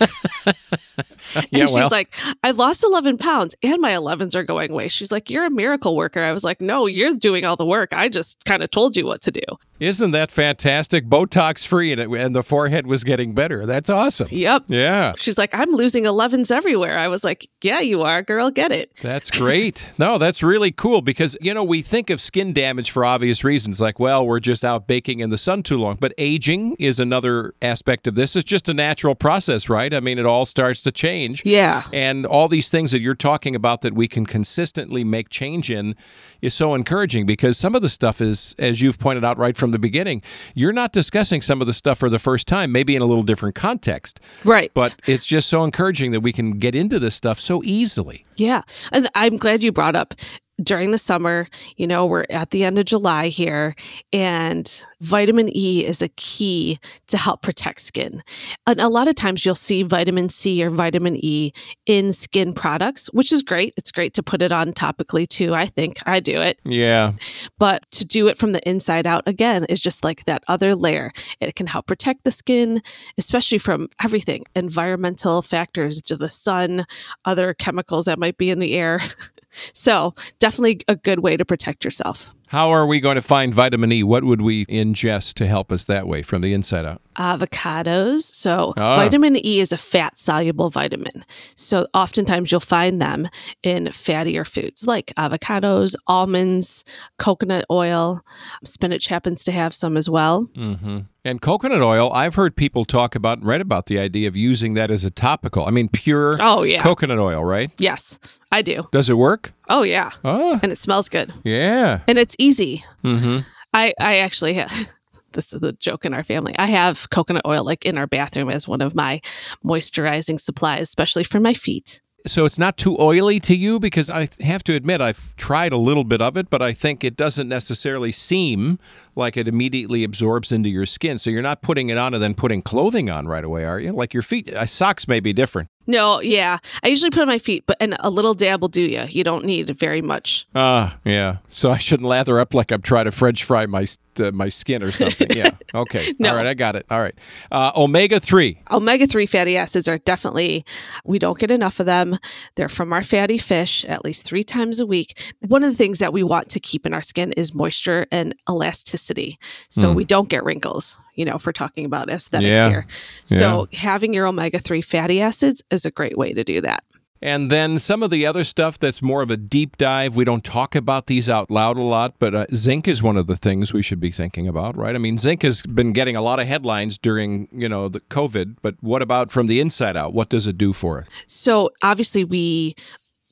and 1.34 1.46
Yeah, 1.50 1.66
she's 1.66 1.74
well. 1.74 1.88
like, 1.90 2.12
I've 2.42 2.58
lost 2.58 2.84
11 2.84 3.18
pounds 3.18 3.54
and 3.62 3.80
my 3.80 3.92
11s 3.92 4.34
are 4.34 4.42
going 4.42 4.70
away. 4.70 4.88
She's 4.88 5.12
like, 5.12 5.30
You're 5.30 5.44
a 5.46 5.50
miracle 5.50 5.96
worker. 5.96 6.22
I 6.22 6.32
was 6.32 6.44
like, 6.44 6.60
No, 6.60 6.86
you're 6.86 7.14
doing 7.14 7.44
all 7.44 7.56
the 7.56 7.64
work. 7.66 7.92
I 7.92 8.08
just 8.08 8.44
kind 8.44 8.62
of 8.62 8.70
told 8.70 8.96
you 8.96 9.06
what 9.06 9.22
to 9.22 9.30
do. 9.30 9.40
Isn't 9.78 10.12
that 10.12 10.30
fantastic? 10.30 11.06
Botox 11.06 11.66
free 11.66 11.92
and, 11.92 12.00
it, 12.00 12.08
and 12.10 12.34
the 12.34 12.42
forehead 12.42 12.86
was 12.86 13.04
getting 13.04 13.34
better. 13.34 13.66
That's 13.66 13.90
awesome. 13.90 14.28
Yep. 14.30 14.64
Yeah. 14.68 15.12
She's 15.16 15.38
like, 15.38 15.50
I'm 15.52 15.70
losing 15.72 16.04
11s 16.04 16.50
everywhere. 16.50 16.98
I 16.98 17.08
was 17.08 17.24
like, 17.24 17.48
Yeah, 17.62 17.80
you 17.80 18.02
are, 18.02 18.22
girl. 18.22 18.50
Get 18.50 18.72
it. 18.72 18.92
That's 19.02 19.30
great. 19.30 19.88
no, 19.98 20.18
that's 20.18 20.42
really 20.42 20.72
cool 20.72 21.02
because, 21.02 21.36
you 21.40 21.52
know, 21.52 21.64
we 21.64 21.82
think 21.82 22.10
of 22.10 22.20
skin 22.20 22.52
damage 22.52 22.90
for 22.90 23.04
obvious 23.04 23.44
reasons, 23.44 23.80
like, 23.80 23.98
well, 23.98 24.26
we're 24.26 24.40
just 24.40 24.64
out 24.64 24.86
baking 24.86 25.20
in 25.20 25.30
the 25.30 25.38
sun 25.38 25.62
too 25.62 25.78
long. 25.78 25.96
But 26.00 26.14
aging 26.18 26.76
is 26.78 26.98
another 26.98 27.54
aspect 27.60 28.06
of 28.06 28.14
this. 28.14 28.36
It's 28.36 28.48
just 28.48 28.68
a 28.68 28.74
natural 28.74 29.14
process, 29.14 29.68
right? 29.68 29.92
I 29.92 30.00
mean, 30.00 30.18
it 30.18 30.26
all 30.26 30.46
starts 30.46 30.82
to 30.82 30.92
change. 30.92 31.44
Yeah. 31.44 31.84
And 31.92 32.24
all 32.24 32.48
these 32.48 32.70
things 32.70 32.92
that 32.92 33.00
you're 33.00 33.14
talking 33.14 33.54
about 33.54 33.82
that 33.82 33.94
we 33.94 34.08
can 34.08 34.26
consistently 34.26 35.04
make 35.04 35.28
change 35.28 35.70
in 35.70 35.94
is 36.40 36.54
so 36.54 36.74
encouraging 36.74 37.26
because 37.26 37.58
some 37.58 37.74
of 37.74 37.82
the 37.82 37.88
stuff 37.88 38.20
is, 38.20 38.54
as 38.58 38.80
you've 38.80 38.98
pointed 38.98 39.24
out 39.24 39.38
right 39.38 39.56
from 39.56 39.65
the 39.70 39.78
beginning, 39.78 40.22
you're 40.54 40.72
not 40.72 40.92
discussing 40.92 41.42
some 41.42 41.60
of 41.60 41.66
the 41.66 41.72
stuff 41.72 41.98
for 41.98 42.10
the 42.10 42.18
first 42.18 42.46
time, 42.46 42.72
maybe 42.72 42.96
in 42.96 43.02
a 43.02 43.06
little 43.06 43.22
different 43.22 43.54
context. 43.54 44.20
Right. 44.44 44.70
But 44.74 44.96
it's 45.06 45.26
just 45.26 45.48
so 45.48 45.64
encouraging 45.64 46.12
that 46.12 46.20
we 46.20 46.32
can 46.32 46.58
get 46.58 46.74
into 46.74 46.98
this 46.98 47.14
stuff 47.14 47.40
so 47.40 47.62
easily. 47.64 48.24
Yeah. 48.36 48.62
And 48.92 49.08
I'm 49.14 49.36
glad 49.36 49.62
you 49.62 49.72
brought 49.72 49.96
up 49.96 50.14
during 50.62 50.90
the 50.90 50.98
summer, 50.98 51.48
you 51.76 51.86
know, 51.86 52.06
we're 52.06 52.26
at 52.30 52.50
the 52.50 52.64
end 52.64 52.78
of 52.78 52.86
July 52.86 53.28
here, 53.28 53.74
and 54.12 54.84
vitamin 55.00 55.54
E 55.54 55.84
is 55.84 56.00
a 56.00 56.08
key 56.10 56.78
to 57.08 57.18
help 57.18 57.42
protect 57.42 57.80
skin. 57.80 58.22
And 58.66 58.80
a 58.80 58.88
lot 58.88 59.08
of 59.08 59.14
times 59.14 59.44
you'll 59.44 59.54
see 59.54 59.82
vitamin 59.82 60.28
C 60.28 60.64
or 60.64 60.70
vitamin 60.70 61.16
E 61.22 61.52
in 61.84 62.12
skin 62.12 62.54
products, 62.54 63.06
which 63.12 63.32
is 63.32 63.42
great. 63.42 63.74
It's 63.76 63.92
great 63.92 64.14
to 64.14 64.22
put 64.22 64.42
it 64.42 64.52
on 64.52 64.72
topically 64.72 65.28
too. 65.28 65.54
I 65.54 65.66
think 65.66 65.98
I 66.06 66.20
do 66.20 66.40
it. 66.40 66.58
Yeah. 66.64 67.12
But 67.58 67.84
to 67.92 68.04
do 68.04 68.28
it 68.28 68.38
from 68.38 68.52
the 68.52 68.66
inside 68.68 69.06
out 69.06 69.24
again 69.26 69.66
is 69.66 69.80
just 69.80 70.04
like 70.04 70.24
that 70.24 70.42
other 70.48 70.74
layer. 70.74 71.12
It 71.40 71.54
can 71.54 71.66
help 71.66 71.86
protect 71.86 72.24
the 72.24 72.30
skin, 72.30 72.82
especially 73.18 73.58
from 73.58 73.88
everything 74.02 74.44
environmental 74.54 75.42
factors 75.42 76.00
to 76.02 76.16
the 76.16 76.30
sun, 76.30 76.86
other 77.24 77.52
chemicals 77.54 78.06
that 78.06 78.18
might 78.18 78.38
be 78.38 78.50
in 78.50 78.58
the 78.58 78.74
air. 78.74 79.00
so, 79.72 80.14
definitely 80.38 80.80
a 80.88 80.96
good 80.96 81.20
way 81.20 81.36
to 81.36 81.44
protect 81.44 81.84
yourself. 81.84 82.32
How 82.48 82.70
are 82.70 82.86
we 82.86 83.00
going 83.00 83.16
to 83.16 83.22
find 83.22 83.52
vitamin 83.52 83.90
E? 83.90 84.02
What 84.04 84.22
would 84.22 84.40
we 84.40 84.66
ingest 84.66 85.34
to 85.34 85.48
help 85.48 85.72
us 85.72 85.84
that 85.86 86.06
way 86.06 86.22
from 86.22 86.42
the 86.42 86.52
inside 86.54 86.84
out? 86.86 87.02
Avocados. 87.16 88.22
So, 88.34 88.72
Ah. 88.76 88.94
vitamin 88.94 89.36
E 89.44 89.58
is 89.58 89.72
a 89.72 89.76
fat 89.76 90.16
soluble 90.18 90.70
vitamin. 90.70 91.24
So, 91.56 91.88
oftentimes 91.92 92.52
you'll 92.52 92.60
find 92.60 93.02
them 93.02 93.28
in 93.64 93.86
fattier 93.86 94.46
foods 94.46 94.86
like 94.86 95.12
avocados, 95.16 95.96
almonds, 96.06 96.84
coconut 97.18 97.64
oil. 97.70 98.20
Spinach 98.64 99.08
happens 99.08 99.42
to 99.44 99.52
have 99.52 99.74
some 99.74 99.96
as 99.96 100.08
well. 100.08 100.48
Mm-hmm. 100.56 100.98
And 101.24 101.40
coconut 101.42 101.82
oil, 101.82 102.12
I've 102.12 102.36
heard 102.36 102.54
people 102.54 102.84
talk 102.84 103.16
about 103.16 103.38
and 103.38 103.46
read 103.46 103.60
about 103.60 103.86
the 103.86 103.98
idea 103.98 104.28
of 104.28 104.36
using 104.36 104.74
that 104.74 104.92
as 104.92 105.04
a 105.04 105.10
topical. 105.10 105.64
I 105.66 105.70
mean, 105.72 105.88
pure 105.88 106.36
Oh, 106.40 106.62
yeah. 106.62 106.80
coconut 106.82 107.18
oil, 107.18 107.44
right? 107.44 107.70
yes, 107.78 108.20
I 108.52 108.62
do. 108.62 108.86
Does 108.92 109.10
it 109.10 109.14
work? 109.18 109.52
Oh, 109.68 109.82
yeah. 109.82 110.10
Oh, 110.24 110.58
And 110.62 110.70
it 110.72 110.78
smells 110.78 111.08
good. 111.08 111.32
yeah. 111.44 112.00
And 112.06 112.18
it's 112.18 112.36
easy. 112.38 112.84
Mm-hmm. 113.04 113.40
I, 113.74 113.92
I 114.00 114.18
actually 114.18 114.54
have. 114.54 114.72
This 115.32 115.52
is 115.52 115.62
a 115.62 115.72
joke 115.72 116.06
in 116.06 116.14
our 116.14 116.24
family. 116.24 116.54
I 116.58 116.64
have 116.64 117.10
coconut 117.10 117.42
oil 117.44 117.62
like 117.62 117.84
in 117.84 117.98
our 117.98 118.06
bathroom 118.06 118.48
as 118.48 118.66
one 118.66 118.80
of 118.80 118.94
my 118.94 119.20
moisturizing 119.62 120.40
supplies, 120.40 120.82
especially 120.82 121.24
for 121.24 121.40
my 121.40 121.52
feet. 121.52 122.00
So 122.26 122.44
it's 122.46 122.58
not 122.58 122.78
too 122.78 122.96
oily 122.98 123.38
to 123.40 123.54
you 123.54 123.78
because 123.78 124.08
I 124.08 124.30
have 124.40 124.64
to 124.64 124.74
admit 124.74 125.00
I've 125.02 125.36
tried 125.36 125.72
a 125.72 125.76
little 125.76 126.04
bit 126.04 126.22
of 126.22 126.36
it, 126.38 126.48
but 126.48 126.62
I 126.62 126.72
think 126.72 127.04
it 127.04 127.16
doesn't 127.16 127.48
necessarily 127.48 128.12
seem 128.12 128.78
like 129.14 129.36
it 129.36 129.46
immediately 129.46 130.02
absorbs 130.04 130.50
into 130.52 130.68
your 130.70 130.86
skin. 130.86 131.18
So 131.18 131.28
you're 131.28 131.42
not 131.42 131.60
putting 131.60 131.90
it 131.90 131.98
on 131.98 132.14
and 132.14 132.22
then 132.22 132.34
putting 132.34 132.62
clothing 132.62 133.10
on 133.10 133.28
right 133.28 133.44
away, 133.44 133.64
are 133.64 133.78
you? 133.78 133.92
Like 133.92 134.14
your 134.14 134.22
feet, 134.22 134.52
uh, 134.52 134.64
socks 134.66 135.06
may 135.06 135.20
be 135.20 135.32
different. 135.34 135.68
No, 135.86 136.20
yeah. 136.20 136.58
I 136.82 136.88
usually 136.88 137.10
put 137.10 137.20
it 137.20 137.22
on 137.22 137.28
my 137.28 137.38
feet, 137.38 137.64
but 137.66 137.76
and 137.80 137.96
a 138.00 138.10
little 138.10 138.34
dab 138.34 138.60
will 138.60 138.68
do 138.68 138.82
you. 138.82 139.04
You 139.08 139.24
don't 139.24 139.44
need 139.44 139.70
very 139.78 140.02
much. 140.02 140.46
Ah, 140.54 140.98
yeah. 141.04 141.38
So 141.50 141.70
I 141.70 141.78
shouldn't 141.78 142.08
lather 142.08 142.38
up 142.40 142.54
like 142.54 142.70
I'm 142.72 142.82
trying 142.82 143.04
to 143.06 143.12
French 143.12 143.44
fry 143.44 143.66
my 143.66 143.86
uh, 144.18 144.30
my 144.32 144.48
skin 144.48 144.82
or 144.82 144.90
something. 144.90 145.28
Yeah. 145.36 145.50
Okay. 145.74 146.14
No. 146.18 146.30
All 146.30 146.36
right. 146.36 146.46
I 146.46 146.54
got 146.54 146.76
it. 146.76 146.86
All 146.90 147.00
right. 147.00 147.14
Uh, 147.52 147.70
Omega 147.76 148.18
three. 148.20 148.58
Omega 148.70 149.06
3 149.06 149.26
fatty 149.26 149.56
acids 149.56 149.86
are 149.88 149.98
definitely, 149.98 150.64
we 151.04 151.18
don't 151.18 151.38
get 151.38 151.50
enough 151.50 151.78
of 151.80 151.86
them. 151.86 152.18
They're 152.54 152.70
from 152.70 152.92
our 152.92 153.02
fatty 153.02 153.36
fish 153.36 153.84
at 153.84 154.02
least 154.04 154.24
three 154.24 154.44
times 154.44 154.80
a 154.80 154.86
week. 154.86 155.34
One 155.46 155.62
of 155.62 155.70
the 155.70 155.76
things 155.76 155.98
that 155.98 156.12
we 156.12 156.22
want 156.22 156.48
to 156.50 156.60
keep 156.60 156.86
in 156.86 156.94
our 156.94 157.02
skin 157.02 157.32
is 157.32 157.54
moisture 157.54 158.06
and 158.10 158.34
elasticity. 158.48 159.38
So 159.68 159.92
we 159.92 160.04
don't 160.04 160.28
get 160.28 160.44
wrinkles, 160.44 160.98
you 161.16 161.24
know, 161.24 161.38
for 161.38 161.52
talking 161.52 161.84
about 161.84 162.08
aesthetics 162.08 162.48
Yeah. 162.48 162.68
here. 162.68 162.86
So 163.24 163.66
having 163.72 164.14
your 164.14 164.26
omega 164.26 164.58
3 164.58 164.80
fatty 164.82 165.20
acids 165.20 165.62
is 165.70 165.84
a 165.84 165.90
great 165.90 166.16
way 166.16 166.32
to 166.32 166.44
do 166.44 166.60
that. 166.60 166.84
And 167.22 167.50
then 167.50 167.78
some 167.78 168.02
of 168.02 168.10
the 168.10 168.26
other 168.26 168.44
stuff 168.44 168.78
that's 168.78 169.00
more 169.00 169.22
of 169.22 169.30
a 169.30 169.38
deep 169.38 169.78
dive. 169.78 170.16
We 170.16 170.24
don't 170.24 170.44
talk 170.44 170.74
about 170.74 171.06
these 171.06 171.30
out 171.30 171.50
loud 171.50 171.78
a 171.78 171.82
lot, 171.82 172.14
but 172.18 172.34
uh, 172.34 172.46
zinc 172.54 172.86
is 172.86 173.02
one 173.02 173.16
of 173.16 173.26
the 173.26 173.36
things 173.36 173.72
we 173.72 173.80
should 173.80 173.98
be 174.00 174.10
thinking 174.10 174.46
about, 174.46 174.76
right? 174.76 174.94
I 174.94 174.98
mean, 174.98 175.16
zinc 175.16 175.42
has 175.42 175.62
been 175.62 175.94
getting 175.94 176.14
a 176.14 176.20
lot 176.20 176.40
of 176.40 176.46
headlines 176.46 176.98
during, 176.98 177.48
you 177.50 177.70
know, 177.70 177.88
the 177.88 178.00
COVID, 178.00 178.56
but 178.60 178.74
what 178.82 179.00
about 179.00 179.30
from 179.30 179.46
the 179.46 179.60
inside 179.60 179.96
out? 179.96 180.12
What 180.12 180.28
does 180.28 180.46
it 180.46 180.58
do 180.58 180.74
for 180.74 181.00
us? 181.00 181.06
So 181.26 181.70
obviously 181.82 182.22
we 182.22 182.74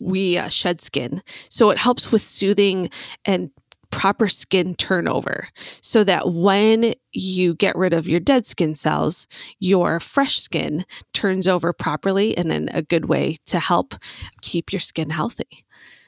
we 0.01 0.37
uh, 0.39 0.49
shed 0.49 0.81
skin. 0.81 1.23
So 1.51 1.71
it 1.71 1.79
helps 1.79 2.11
with 2.11 2.23
soothing 2.23 2.91
and 3.25 3.51
proper 3.95 4.29
skin 4.29 4.75
turnover 4.75 5.49
so 5.81 6.03
that 6.03 6.33
when 6.33 6.95
you 7.13 7.55
get 7.55 7.77
rid 7.77 7.93
of 7.93 8.09
your 8.09 8.19
dead 8.19 8.45
skin 8.45 8.75
cells, 8.75 9.29
your 9.61 10.01
fresh 10.01 10.41
skin 10.41 10.85
turns 11.13 11.47
over 11.47 11.73
properly 11.73 12.37
and 12.37 12.53
in 12.53 12.69
a 12.71 12.83
good 12.83 13.07
way 13.07 13.37
to 13.47 13.61
help 13.61 13.95
keep 14.43 14.73
your 14.73 14.81
skin 14.81 15.11
healthy. 15.11 15.65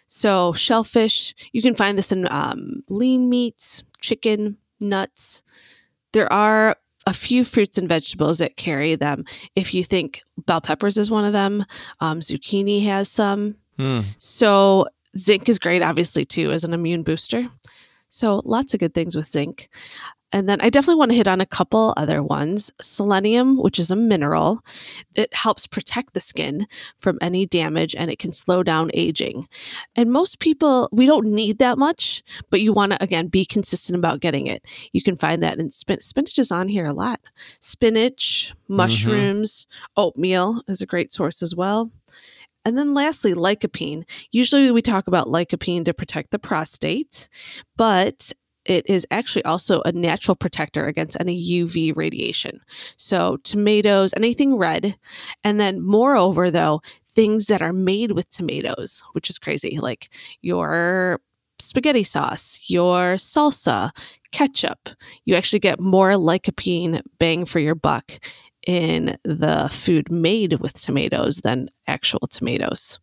So, 0.09 0.52
shellfish, 0.52 1.35
you 1.52 1.62
can 1.62 1.75
find 1.75 1.97
this 1.97 2.12
in 2.12 2.26
um, 2.31 2.83
lean 2.88 3.28
meats, 3.28 3.85
chicken, 4.00 4.57
nuts. 4.81 5.43
There 6.12 6.33
are 6.33 6.76
a 7.07 7.12
few 7.12 7.45
fruits 7.45 7.78
and 7.78 7.88
vegetables 7.88 8.38
that 8.38 8.57
carry 8.57 8.97
them. 8.97 9.25
If 9.55 9.75
you 9.75 9.85
think 9.85 10.23
bell 10.45 10.61
peppers 10.61 10.99
is 10.99 11.11
one 11.11 11.25
of 11.25 11.33
them, 11.33 11.64
um, 12.00 12.21
zucchini 12.21 12.85
has 12.85 13.09
some. 13.09 13.57
Mm. 13.78 14.05
So, 14.19 14.87
zinc 15.18 15.49
is 15.49 15.58
great, 15.58 15.82
obviously, 15.82 16.25
too, 16.25 16.50
as 16.52 16.64
an 16.64 16.73
immune 16.73 17.02
booster. 17.02 17.49
So 18.08 18.42
lots 18.44 18.73
of 18.75 18.80
good 18.80 18.94
things 18.94 19.16
with 19.16 19.28
zinc. 19.28 19.68
And 20.32 20.49
then 20.49 20.61
I 20.61 20.70
definitely 20.70 20.99
want 20.99 21.12
to 21.12 21.16
hit 21.16 21.28
on 21.28 21.40
a 21.40 21.46
couple 21.46 21.94
other 21.96 22.23
ones. 22.23 22.73
Selenium, 22.82 23.56
which 23.56 23.78
is 23.78 23.90
a 23.90 23.96
mineral, 23.96 24.61
it 25.14 25.32
helps 25.32 25.66
protect 25.66 26.14
the 26.14 26.20
skin 26.20 26.66
from 26.99 27.16
any 27.23 27.46
damage 27.46 27.94
and 27.94 28.11
it 28.11 28.18
can 28.18 28.32
slow 28.32 28.62
down 28.62 28.90
aging. 28.92 29.46
And 29.94 30.12
most 30.12 30.40
people, 30.40 30.88
we 30.92 31.06
don't 31.06 31.28
need 31.28 31.58
that 31.58 31.78
much, 31.78 32.23
but 32.50 32.61
you 32.61 32.73
want 32.73 32.92
to, 32.92 33.02
again, 33.02 33.28
be 33.28 33.44
consistent 33.44 33.96
about 33.96 34.20
getting 34.20 34.46
it. 34.46 34.64
You 34.92 35.02
can 35.02 35.16
find 35.16 35.42
that 35.42 35.58
in 35.58 35.70
spin- 35.70 36.02
spinach 36.02 36.38
is 36.38 36.50
on 36.50 36.68
here 36.68 36.87
a 36.87 36.92
lot. 36.92 37.20
Spinach, 37.61 38.52
mm-hmm. 38.52 38.76
mushrooms, 38.76 39.66
mm-hmm. 39.70 40.02
oatmeal 40.02 40.62
is 40.66 40.82
a 40.82 40.87
great 40.87 41.12
source 41.12 41.40
as 41.42 41.54
well. 41.54 41.90
And 42.66 42.76
then 42.76 42.94
lastly, 42.94 43.32
lycopene. 43.32 44.02
Usually 44.32 44.73
we 44.73 44.82
talk 44.82 45.06
about 45.06 45.28
lycopene 45.28 45.85
to 45.85 45.94
protect 45.94 46.32
the 46.32 46.38
prostate, 46.40 47.28
but 47.76 48.32
it 48.64 48.85
is 48.90 49.06
actually 49.12 49.44
also 49.44 49.82
a 49.82 49.92
natural 49.92 50.35
protector 50.35 50.87
against 50.87 51.16
any 51.20 51.40
UV 51.40 51.96
radiation. 51.96 52.61
So, 52.96 53.37
tomatoes, 53.44 54.12
anything 54.16 54.56
red. 54.56 54.96
And 55.44 55.61
then, 55.61 55.80
moreover, 55.80 56.50
though, 56.50 56.80
things 57.12 57.46
that 57.46 57.62
are 57.62 57.73
made 57.73 58.11
with 58.11 58.28
tomatoes, 58.30 59.04
which 59.12 59.30
is 59.30 59.38
crazy, 59.38 59.78
like 59.80 60.11
your 60.42 61.20
spaghetti 61.61 62.02
sauce, 62.02 62.61
your 62.66 63.14
salsa, 63.14 63.90
ketchup, 64.32 64.90
you 65.25 65.37
actually 65.37 65.61
get 65.61 65.80
more 65.80 66.12
lycopene 66.12 67.00
bang 67.18 67.44
for 67.44 67.61
your 67.61 67.76
buck 67.76 68.12
in 68.66 69.16
the 69.25 69.68
food 69.70 70.11
made 70.11 70.54
with 70.54 70.75
tomatoes 70.75 71.38
than 71.38 71.70
actual 71.87 72.26
tomatoes. 72.28 72.99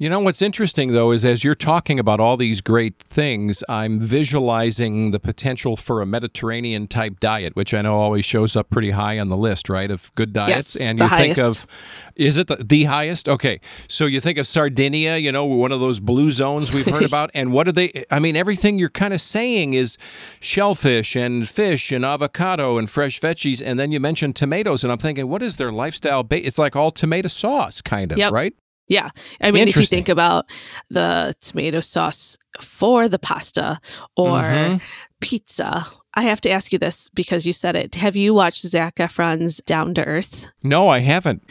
You 0.00 0.08
know, 0.08 0.20
what's 0.20 0.42
interesting 0.42 0.92
though 0.92 1.10
is 1.10 1.24
as 1.24 1.42
you're 1.42 1.56
talking 1.56 1.98
about 1.98 2.20
all 2.20 2.36
these 2.36 2.60
great 2.60 3.00
things, 3.00 3.64
I'm 3.68 3.98
visualizing 3.98 5.10
the 5.10 5.18
potential 5.18 5.74
for 5.76 6.00
a 6.00 6.06
Mediterranean 6.06 6.86
type 6.86 7.18
diet, 7.18 7.56
which 7.56 7.74
I 7.74 7.82
know 7.82 7.98
always 7.98 8.24
shows 8.24 8.54
up 8.54 8.70
pretty 8.70 8.92
high 8.92 9.18
on 9.18 9.28
the 9.28 9.36
list, 9.36 9.68
right, 9.68 9.90
of 9.90 10.14
good 10.14 10.32
diets. 10.32 10.76
Yes, 10.76 10.88
and 10.88 11.00
you 11.00 11.06
highest. 11.06 11.36
think 11.36 11.38
of, 11.38 11.66
is 12.14 12.36
it 12.36 12.46
the, 12.46 12.56
the, 12.56 12.84
highest? 12.84 13.28
Okay. 13.28 13.60
So 13.88 14.06
you 14.06 14.20
think 14.20 14.38
of 14.38 14.46
Sardinia, 14.46 15.16
you 15.16 15.32
know, 15.32 15.44
one 15.44 15.72
of 15.72 15.80
those 15.80 15.98
blue 15.98 16.30
zones 16.30 16.72
we've 16.72 16.86
heard 16.86 17.02
about. 17.04 17.32
and 17.34 17.52
what 17.52 17.66
are 17.66 17.72
they? 17.72 18.04
I 18.08 18.20
mean, 18.20 18.36
everything 18.36 18.78
you're 18.78 18.90
kind 18.90 19.12
of 19.12 19.20
saying 19.20 19.74
is 19.74 19.98
shellfish 20.38 21.16
and 21.16 21.48
fish 21.48 21.90
and 21.90 22.04
avocado 22.04 22.78
and 22.78 22.88
fresh 22.88 23.20
veggies. 23.20 23.60
And 23.64 23.80
then 23.80 23.90
you 23.90 23.98
mentioned 23.98 24.36
tomatoes. 24.36 24.84
And 24.84 24.92
I'm 24.92 24.98
thinking, 24.98 25.28
what 25.28 25.42
is 25.42 25.56
their 25.56 25.72
lifestyle? 25.72 26.22
Ba- 26.22 26.46
it's 26.46 26.56
like 26.56 26.76
all 26.76 26.92
tomato 26.92 27.26
sauce, 27.26 27.80
kind 27.80 28.12
of, 28.12 28.18
yep. 28.18 28.32
right? 28.32 28.54
Yeah. 28.88 29.10
I 29.40 29.50
mean, 29.50 29.68
if 29.68 29.76
you 29.76 29.84
think 29.84 30.08
about 30.08 30.46
the 30.90 31.34
tomato 31.40 31.80
sauce 31.80 32.38
for 32.60 33.08
the 33.08 33.18
pasta 33.18 33.80
or 34.16 34.40
mm-hmm. 34.40 34.76
pizza, 35.20 35.86
I 36.14 36.22
have 36.22 36.40
to 36.42 36.50
ask 36.50 36.72
you 36.72 36.78
this 36.78 37.08
because 37.10 37.46
you 37.46 37.52
said 37.52 37.76
it. 37.76 37.94
Have 37.94 38.16
you 38.16 38.34
watched 38.34 38.62
Zac 38.62 38.96
Efron's 38.96 39.58
Down 39.58 39.94
to 39.94 40.04
Earth? 40.04 40.50
No, 40.62 40.88
I 40.88 41.00
haven't. 41.00 41.42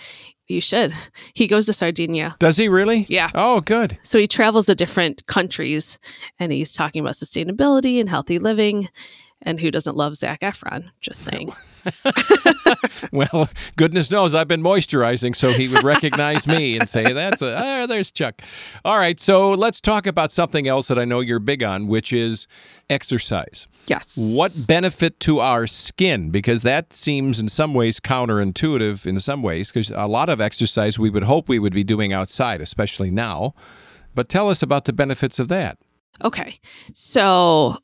You 0.47 0.61
should. 0.61 0.93
He 1.33 1.45
goes 1.45 1.65
to 1.65 1.73
Sardinia. 1.73 2.35
Does 2.39 2.57
he 2.57 2.69
really? 2.69 3.05
Yeah. 3.09 3.29
Oh, 3.35 3.61
good. 3.61 3.97
So 4.01 4.17
he 4.17 4.27
travels 4.27 4.67
to 4.67 4.75
different 4.75 5.25
countries 5.27 5.99
and 6.39 6.51
he's 6.51 6.73
talking 6.73 7.01
about 7.01 7.15
sustainability 7.15 7.99
and 7.99 8.09
healthy 8.09 8.39
living. 8.39 8.89
And 9.43 9.59
who 9.59 9.69
doesn't 9.69 9.95
love 9.95 10.15
Zac 10.15 10.41
Efron? 10.41 10.89
Just 10.99 11.21
saying. 11.21 11.53
well, 13.11 13.47
goodness 13.75 14.09
knows 14.09 14.33
I've 14.33 14.47
been 14.47 14.63
moisturizing, 14.63 15.35
so 15.35 15.51
he 15.51 15.67
would 15.67 15.83
recognize 15.83 16.47
me 16.47 16.77
and 16.77 16.89
say, 16.89 17.13
"That's 17.13 17.43
a 17.43 17.55
ah, 17.55 17.85
there's 17.85 18.11
Chuck." 18.11 18.41
All 18.83 18.97
right, 18.97 19.19
so 19.19 19.51
let's 19.51 19.79
talk 19.79 20.07
about 20.07 20.31
something 20.31 20.67
else 20.67 20.87
that 20.87 20.97
I 20.97 21.05
know 21.05 21.19
you're 21.19 21.39
big 21.39 21.61
on, 21.61 21.87
which 21.87 22.11
is 22.11 22.47
exercise. 22.89 23.67
Yes. 23.85 24.17
What 24.17 24.65
benefit 24.67 25.19
to 25.21 25.39
our 25.39 25.67
skin? 25.67 26.31
Because 26.31 26.63
that 26.63 26.91
seems 26.91 27.39
in 27.39 27.47
some 27.47 27.75
ways 27.75 27.99
counterintuitive. 27.99 29.05
In 29.05 29.19
some 29.19 29.43
ways, 29.43 29.71
because 29.71 29.91
a 29.91 30.07
lot 30.07 30.29
of 30.29 30.41
exercise 30.41 30.97
we 30.97 31.11
would 31.11 31.23
hope 31.23 31.47
we 31.47 31.59
would 31.59 31.73
be 31.73 31.83
doing 31.83 32.11
outside, 32.11 32.59
especially 32.59 33.11
now. 33.11 33.53
But 34.15 34.29
tell 34.29 34.49
us 34.49 34.63
about 34.63 34.85
the 34.85 34.93
benefits 34.93 35.37
of 35.37 35.47
that. 35.49 35.77
Okay. 36.23 36.59
So 36.93 37.77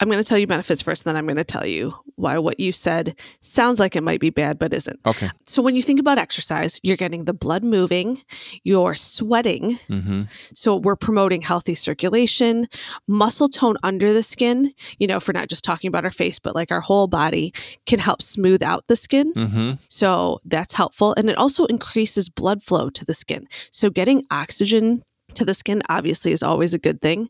I'm 0.00 0.08
going 0.08 0.22
to 0.22 0.28
tell 0.28 0.38
you 0.38 0.46
benefits 0.46 0.82
first, 0.82 1.06
and 1.06 1.14
then 1.14 1.16
I'm 1.18 1.26
going 1.26 1.36
to 1.36 1.44
tell 1.44 1.66
you 1.66 1.94
why 2.16 2.38
what 2.38 2.60
you 2.60 2.72
said 2.72 3.18
sounds 3.40 3.80
like 3.80 3.96
it 3.96 4.02
might 4.02 4.20
be 4.20 4.30
bad, 4.30 4.58
but 4.58 4.72
isn't. 4.72 4.98
Okay. 5.06 5.30
So 5.46 5.62
when 5.62 5.76
you 5.76 5.82
think 5.82 6.00
about 6.00 6.18
exercise, 6.18 6.80
you're 6.82 6.96
getting 6.96 7.24
the 7.24 7.32
blood 7.32 7.64
moving, 7.64 8.22
you're 8.62 8.94
sweating. 8.94 9.78
Mm-hmm. 9.88 10.22
So 10.52 10.76
we're 10.76 10.96
promoting 10.96 11.42
healthy 11.42 11.74
circulation, 11.74 12.68
muscle 13.08 13.48
tone 13.48 13.76
under 13.82 14.12
the 14.12 14.22
skin. 14.22 14.72
You 14.98 15.06
know, 15.06 15.16
if 15.16 15.28
we're 15.28 15.32
not 15.32 15.48
just 15.48 15.64
talking 15.64 15.88
about 15.88 16.04
our 16.04 16.10
face, 16.10 16.38
but 16.38 16.54
like 16.54 16.70
our 16.70 16.80
whole 16.80 17.08
body 17.08 17.52
can 17.86 17.98
help 17.98 18.22
smooth 18.22 18.62
out 18.62 18.86
the 18.86 18.96
skin. 18.96 19.32
Mm-hmm. 19.34 19.72
So 19.88 20.40
that's 20.44 20.74
helpful. 20.74 21.14
And 21.16 21.28
it 21.28 21.38
also 21.38 21.66
increases 21.66 22.28
blood 22.28 22.62
flow 22.62 22.90
to 22.90 23.04
the 23.04 23.14
skin. 23.14 23.46
So 23.70 23.90
getting 23.90 24.24
oxygen 24.30 25.02
to 25.34 25.44
the 25.44 25.54
skin 25.54 25.82
obviously 25.88 26.32
is 26.32 26.42
always 26.42 26.74
a 26.74 26.78
good 26.78 27.00
thing 27.00 27.28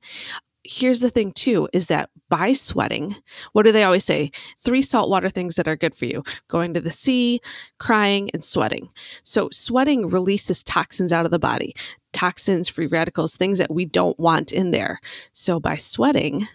here's 0.65 1.01
the 1.01 1.11
thing 1.11 1.33
too 1.33 1.69
is 1.73 1.89
that 1.89 2.11
by 2.29 2.53
sweating 2.53 3.15
what 3.53 3.65
do 3.65 3.73
they 3.73 3.85
always 3.85 4.05
say? 4.05 4.31
Three 4.63 4.83
saltwater 4.83 5.29
things 5.29 5.57
that 5.57 5.69
are 5.69 5.77
good 5.77 5.95
for 5.95 6.07
you 6.07 6.23
going 6.49 6.75
to 6.75 6.81
the 6.81 6.91
sea 6.91 7.41
crying 7.79 8.31
and 8.33 8.43
sweating. 8.43 8.89
So 9.23 9.49
sweating 9.53 10.09
releases 10.09 10.65
toxins 10.65 11.13
out 11.13 11.25
of 11.25 11.31
the 11.31 11.39
body 11.39 11.75
toxins 12.13 12.69
free 12.69 12.87
radicals 12.87 13.37
things 13.37 13.59
that 13.59 13.73
we 13.73 13.85
don't 13.85 14.19
want 14.19 14.53
in 14.53 14.71
there. 14.71 15.01
So 15.33 15.61
by 15.61 15.77
sweating 15.77 16.49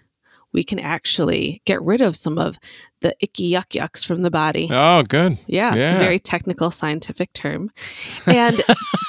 we 0.53 0.63
can 0.63 0.79
actually 0.79 1.62
get 1.65 1.82
rid 1.82 2.01
of 2.01 2.15
some 2.15 2.38
of 2.38 2.58
the 3.01 3.15
icky 3.22 3.51
yuck 3.51 3.70
yucks 3.70 4.06
from 4.06 4.24
the 4.24 4.32
body. 4.32 4.68
Oh, 4.72 5.03
good. 5.03 5.38
Yeah, 5.48 5.75
yeah. 5.75 5.86
it's 5.86 5.94
a 5.94 6.00
very 6.00 6.20
technical 6.20 6.72
scientific 6.72 7.32
term. 7.34 7.72
And 8.25 8.62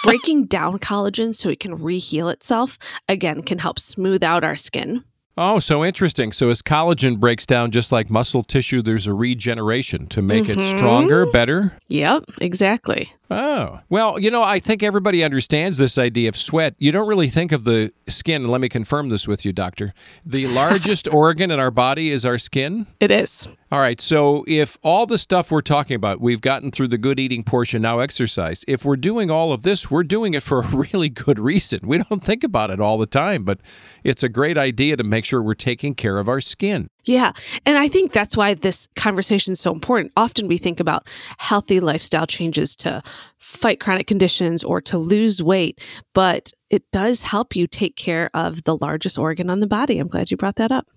breaking 0.04 0.46
down 0.46 0.78
collagen 0.78 1.34
so 1.34 1.48
it 1.48 1.60
can 1.60 1.78
reheal 1.78 2.32
itself, 2.32 2.78
again, 3.08 3.42
can 3.42 3.58
help 3.58 3.78
smooth 3.78 4.22
out 4.22 4.44
our 4.44 4.56
skin. 4.56 5.04
Oh, 5.36 5.58
so 5.58 5.84
interesting. 5.84 6.32
So 6.32 6.50
as 6.50 6.60
collagen 6.60 7.18
breaks 7.18 7.46
down 7.46 7.70
just 7.70 7.92
like 7.92 8.10
muscle 8.10 8.42
tissue, 8.42 8.82
there's 8.82 9.06
a 9.06 9.14
regeneration 9.14 10.06
to 10.08 10.22
make 10.22 10.44
mm-hmm. 10.44 10.60
it 10.60 10.76
stronger, 10.76 11.24
better? 11.24 11.78
Yep, 11.88 12.24
exactly. 12.40 13.12
Oh, 13.30 13.80
well, 13.88 14.18
you 14.18 14.30
know, 14.30 14.42
I 14.42 14.58
think 14.58 14.82
everybody 14.82 15.22
understands 15.22 15.78
this 15.78 15.96
idea 15.96 16.28
of 16.28 16.36
sweat. 16.36 16.74
You 16.78 16.92
don't 16.92 17.06
really 17.08 17.28
think 17.28 17.52
of 17.52 17.64
the 17.64 17.92
skin. 18.08 18.48
Let 18.48 18.60
me 18.60 18.68
confirm 18.68 19.08
this 19.08 19.28
with 19.28 19.44
you, 19.44 19.52
doctor. 19.52 19.94
The 20.26 20.46
largest 20.48 21.08
organ 21.12 21.50
in 21.50 21.60
our 21.60 21.70
body 21.70 22.10
is 22.10 22.26
our 22.26 22.38
skin. 22.38 22.86
It 22.98 23.10
is. 23.10 23.48
All 23.72 23.78
right. 23.78 24.00
So, 24.00 24.44
if 24.48 24.78
all 24.82 25.06
the 25.06 25.16
stuff 25.16 25.52
we're 25.52 25.60
talking 25.60 25.94
about, 25.94 26.20
we've 26.20 26.40
gotten 26.40 26.72
through 26.72 26.88
the 26.88 26.98
good 26.98 27.20
eating 27.20 27.44
portion, 27.44 27.82
now 27.82 28.00
exercise. 28.00 28.64
If 28.66 28.84
we're 28.84 28.96
doing 28.96 29.30
all 29.30 29.52
of 29.52 29.62
this, 29.62 29.88
we're 29.88 30.02
doing 30.02 30.34
it 30.34 30.42
for 30.42 30.60
a 30.60 30.66
really 30.92 31.08
good 31.08 31.38
reason. 31.38 31.80
We 31.84 31.98
don't 31.98 32.22
think 32.22 32.42
about 32.42 32.70
it 32.70 32.80
all 32.80 32.98
the 32.98 33.06
time, 33.06 33.44
but 33.44 33.60
it's 34.02 34.24
a 34.24 34.28
great 34.28 34.58
idea 34.58 34.96
to 34.96 35.04
make 35.04 35.24
sure 35.24 35.40
we're 35.40 35.54
taking 35.54 35.94
care 35.94 36.18
of 36.18 36.28
our 36.28 36.40
skin. 36.40 36.88
Yeah. 37.04 37.30
And 37.64 37.78
I 37.78 37.86
think 37.86 38.10
that's 38.10 38.36
why 38.36 38.54
this 38.54 38.88
conversation 38.96 39.52
is 39.52 39.60
so 39.60 39.72
important. 39.72 40.12
Often 40.16 40.48
we 40.48 40.58
think 40.58 40.80
about 40.80 41.06
healthy 41.38 41.78
lifestyle 41.78 42.26
changes 42.26 42.74
to 42.76 43.04
fight 43.38 43.78
chronic 43.78 44.08
conditions 44.08 44.64
or 44.64 44.80
to 44.80 44.98
lose 44.98 45.40
weight, 45.40 45.80
but 46.12 46.52
it 46.70 46.82
does 46.90 47.22
help 47.22 47.54
you 47.54 47.68
take 47.68 47.94
care 47.94 48.30
of 48.34 48.64
the 48.64 48.76
largest 48.76 49.16
organ 49.16 49.48
on 49.48 49.60
the 49.60 49.68
body. 49.68 50.00
I'm 50.00 50.08
glad 50.08 50.32
you 50.32 50.36
brought 50.36 50.56
that 50.56 50.72
up. 50.72 50.88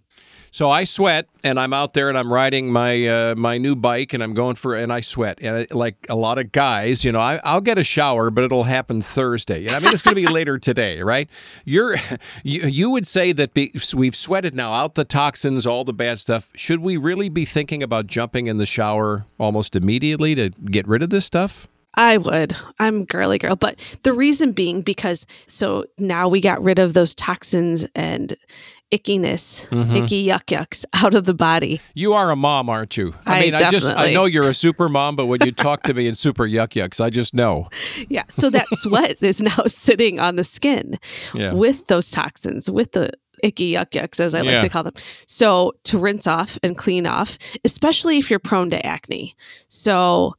So 0.54 0.70
I 0.70 0.84
sweat, 0.84 1.28
and 1.44 1.60
I'm 1.60 1.74
out 1.74 1.96
there, 1.96 2.10
and 2.10 2.18
I'm 2.18 2.32
riding 2.32 2.72
my 2.72 3.08
uh, 3.08 3.36
my 3.36 3.58
new 3.58 3.76
bike, 3.76 4.14
and 4.14 4.22
I'm 4.22 4.36
going 4.36 4.54
for, 4.54 4.76
and 4.76 4.94
I 4.94 5.02
sweat, 5.02 5.40
and 5.42 5.58
I, 5.58 5.68
like 5.74 5.96
a 6.10 6.16
lot 6.16 6.38
of 6.38 6.52
guys, 6.52 7.04
you 7.04 7.12
know, 7.12 7.20
I, 7.20 7.42
I'll 7.44 7.60
get 7.60 7.80
a 7.80 7.84
shower, 7.84 8.30
but 8.30 8.44
it'll 8.44 8.66
happen 8.66 9.02
Thursday. 9.02 9.68
I 9.68 9.80
mean, 9.80 9.92
it's 9.92 10.04
going 10.04 10.16
to 10.16 10.22
be 10.22 10.28
later 10.32 10.60
today, 10.60 11.02
right? 11.02 11.28
You're 11.66 11.96
you, 12.44 12.68
you 12.68 12.92
would 12.92 13.08
say 13.08 13.32
that 13.32 13.56
be, 13.56 13.74
we've 13.96 14.16
sweated 14.16 14.54
now 14.54 14.74
out 14.74 14.94
the 14.94 15.06
toxins, 15.06 15.66
all 15.66 15.84
the 15.86 15.92
bad 15.92 16.20
stuff. 16.20 16.52
Should 16.54 16.82
we 16.82 16.98
really 16.98 17.30
be 17.30 17.46
thinking 17.46 17.82
about 17.82 18.06
jumping 18.06 18.46
in 18.46 18.60
the 18.60 18.68
shower 18.68 19.26
almost 19.40 19.76
immediately 19.76 20.36
to 20.36 20.52
get 20.52 20.88
rid 20.88 21.02
of 21.02 21.10
this 21.10 21.26
stuff? 21.26 21.68
I 21.96 22.18
would. 22.18 22.56
I'm 22.80 23.06
girly 23.06 23.40
girl. 23.40 23.56
But 23.56 23.98
the 24.04 24.14
reason 24.14 24.52
being 24.52 24.82
because 24.82 25.26
so 25.48 25.86
now 25.98 26.28
we 26.28 26.42
got 26.42 26.62
rid 26.62 26.78
of 26.78 26.94
those 26.94 27.16
toxins 27.16 27.88
and 27.96 28.36
ickiness, 28.98 29.68
Mm-hmm. 29.70 29.96
icky 29.98 30.26
yuck 30.28 30.46
yucks 30.46 30.86
out 30.94 31.14
of 31.14 31.26
the 31.26 31.34
body. 31.34 31.82
You 31.96 32.14
are 32.14 32.30
a 32.32 32.36
mom, 32.36 32.70
aren't 32.70 32.96
you? 32.98 33.14
I 33.26 33.42
mean, 33.42 33.56
I 33.56 33.70
just 33.70 33.90
I 33.90 34.14
know 34.14 34.26
you're 34.26 34.50
a 34.50 34.54
super 34.54 34.88
mom, 34.90 35.16
but 35.16 35.26
when 35.26 35.40
you 35.46 35.52
talk 35.52 35.84
to 35.84 35.94
me 35.94 36.08
in 36.08 36.16
super 36.16 36.44
yuck 36.48 36.70
yucks, 36.70 37.02
I 37.04 37.10
just 37.10 37.34
know. 37.34 37.70
Yeah. 38.10 38.24
So 38.30 38.50
that 38.52 38.68
sweat 38.74 39.18
is 39.22 39.42
now 39.42 39.64
sitting 39.68 40.20
on 40.20 40.36
the 40.36 40.44
skin 40.44 41.00
Yeah. 41.34 41.54
with 41.54 41.88
those 41.88 42.12
toxins, 42.12 42.70
with 42.70 42.92
the 42.92 43.12
icky 43.42 43.72
yuck 43.74 43.90
yucks, 43.92 44.20
as 44.20 44.36
I 44.36 44.40
like 44.42 44.52
Yeah. 44.52 44.62
to 44.62 44.70
call 44.70 44.84
them. 44.84 44.94
So 45.28 45.74
to 45.86 45.98
rinse 45.98 46.28
off 46.28 46.58
and 46.64 46.78
clean 46.78 47.06
off, 47.08 47.38
especially 47.66 48.18
if 48.20 48.30
you're 48.30 48.40
prone 48.40 48.70
to 48.72 48.86
acne. 48.86 49.36
So 49.70 50.36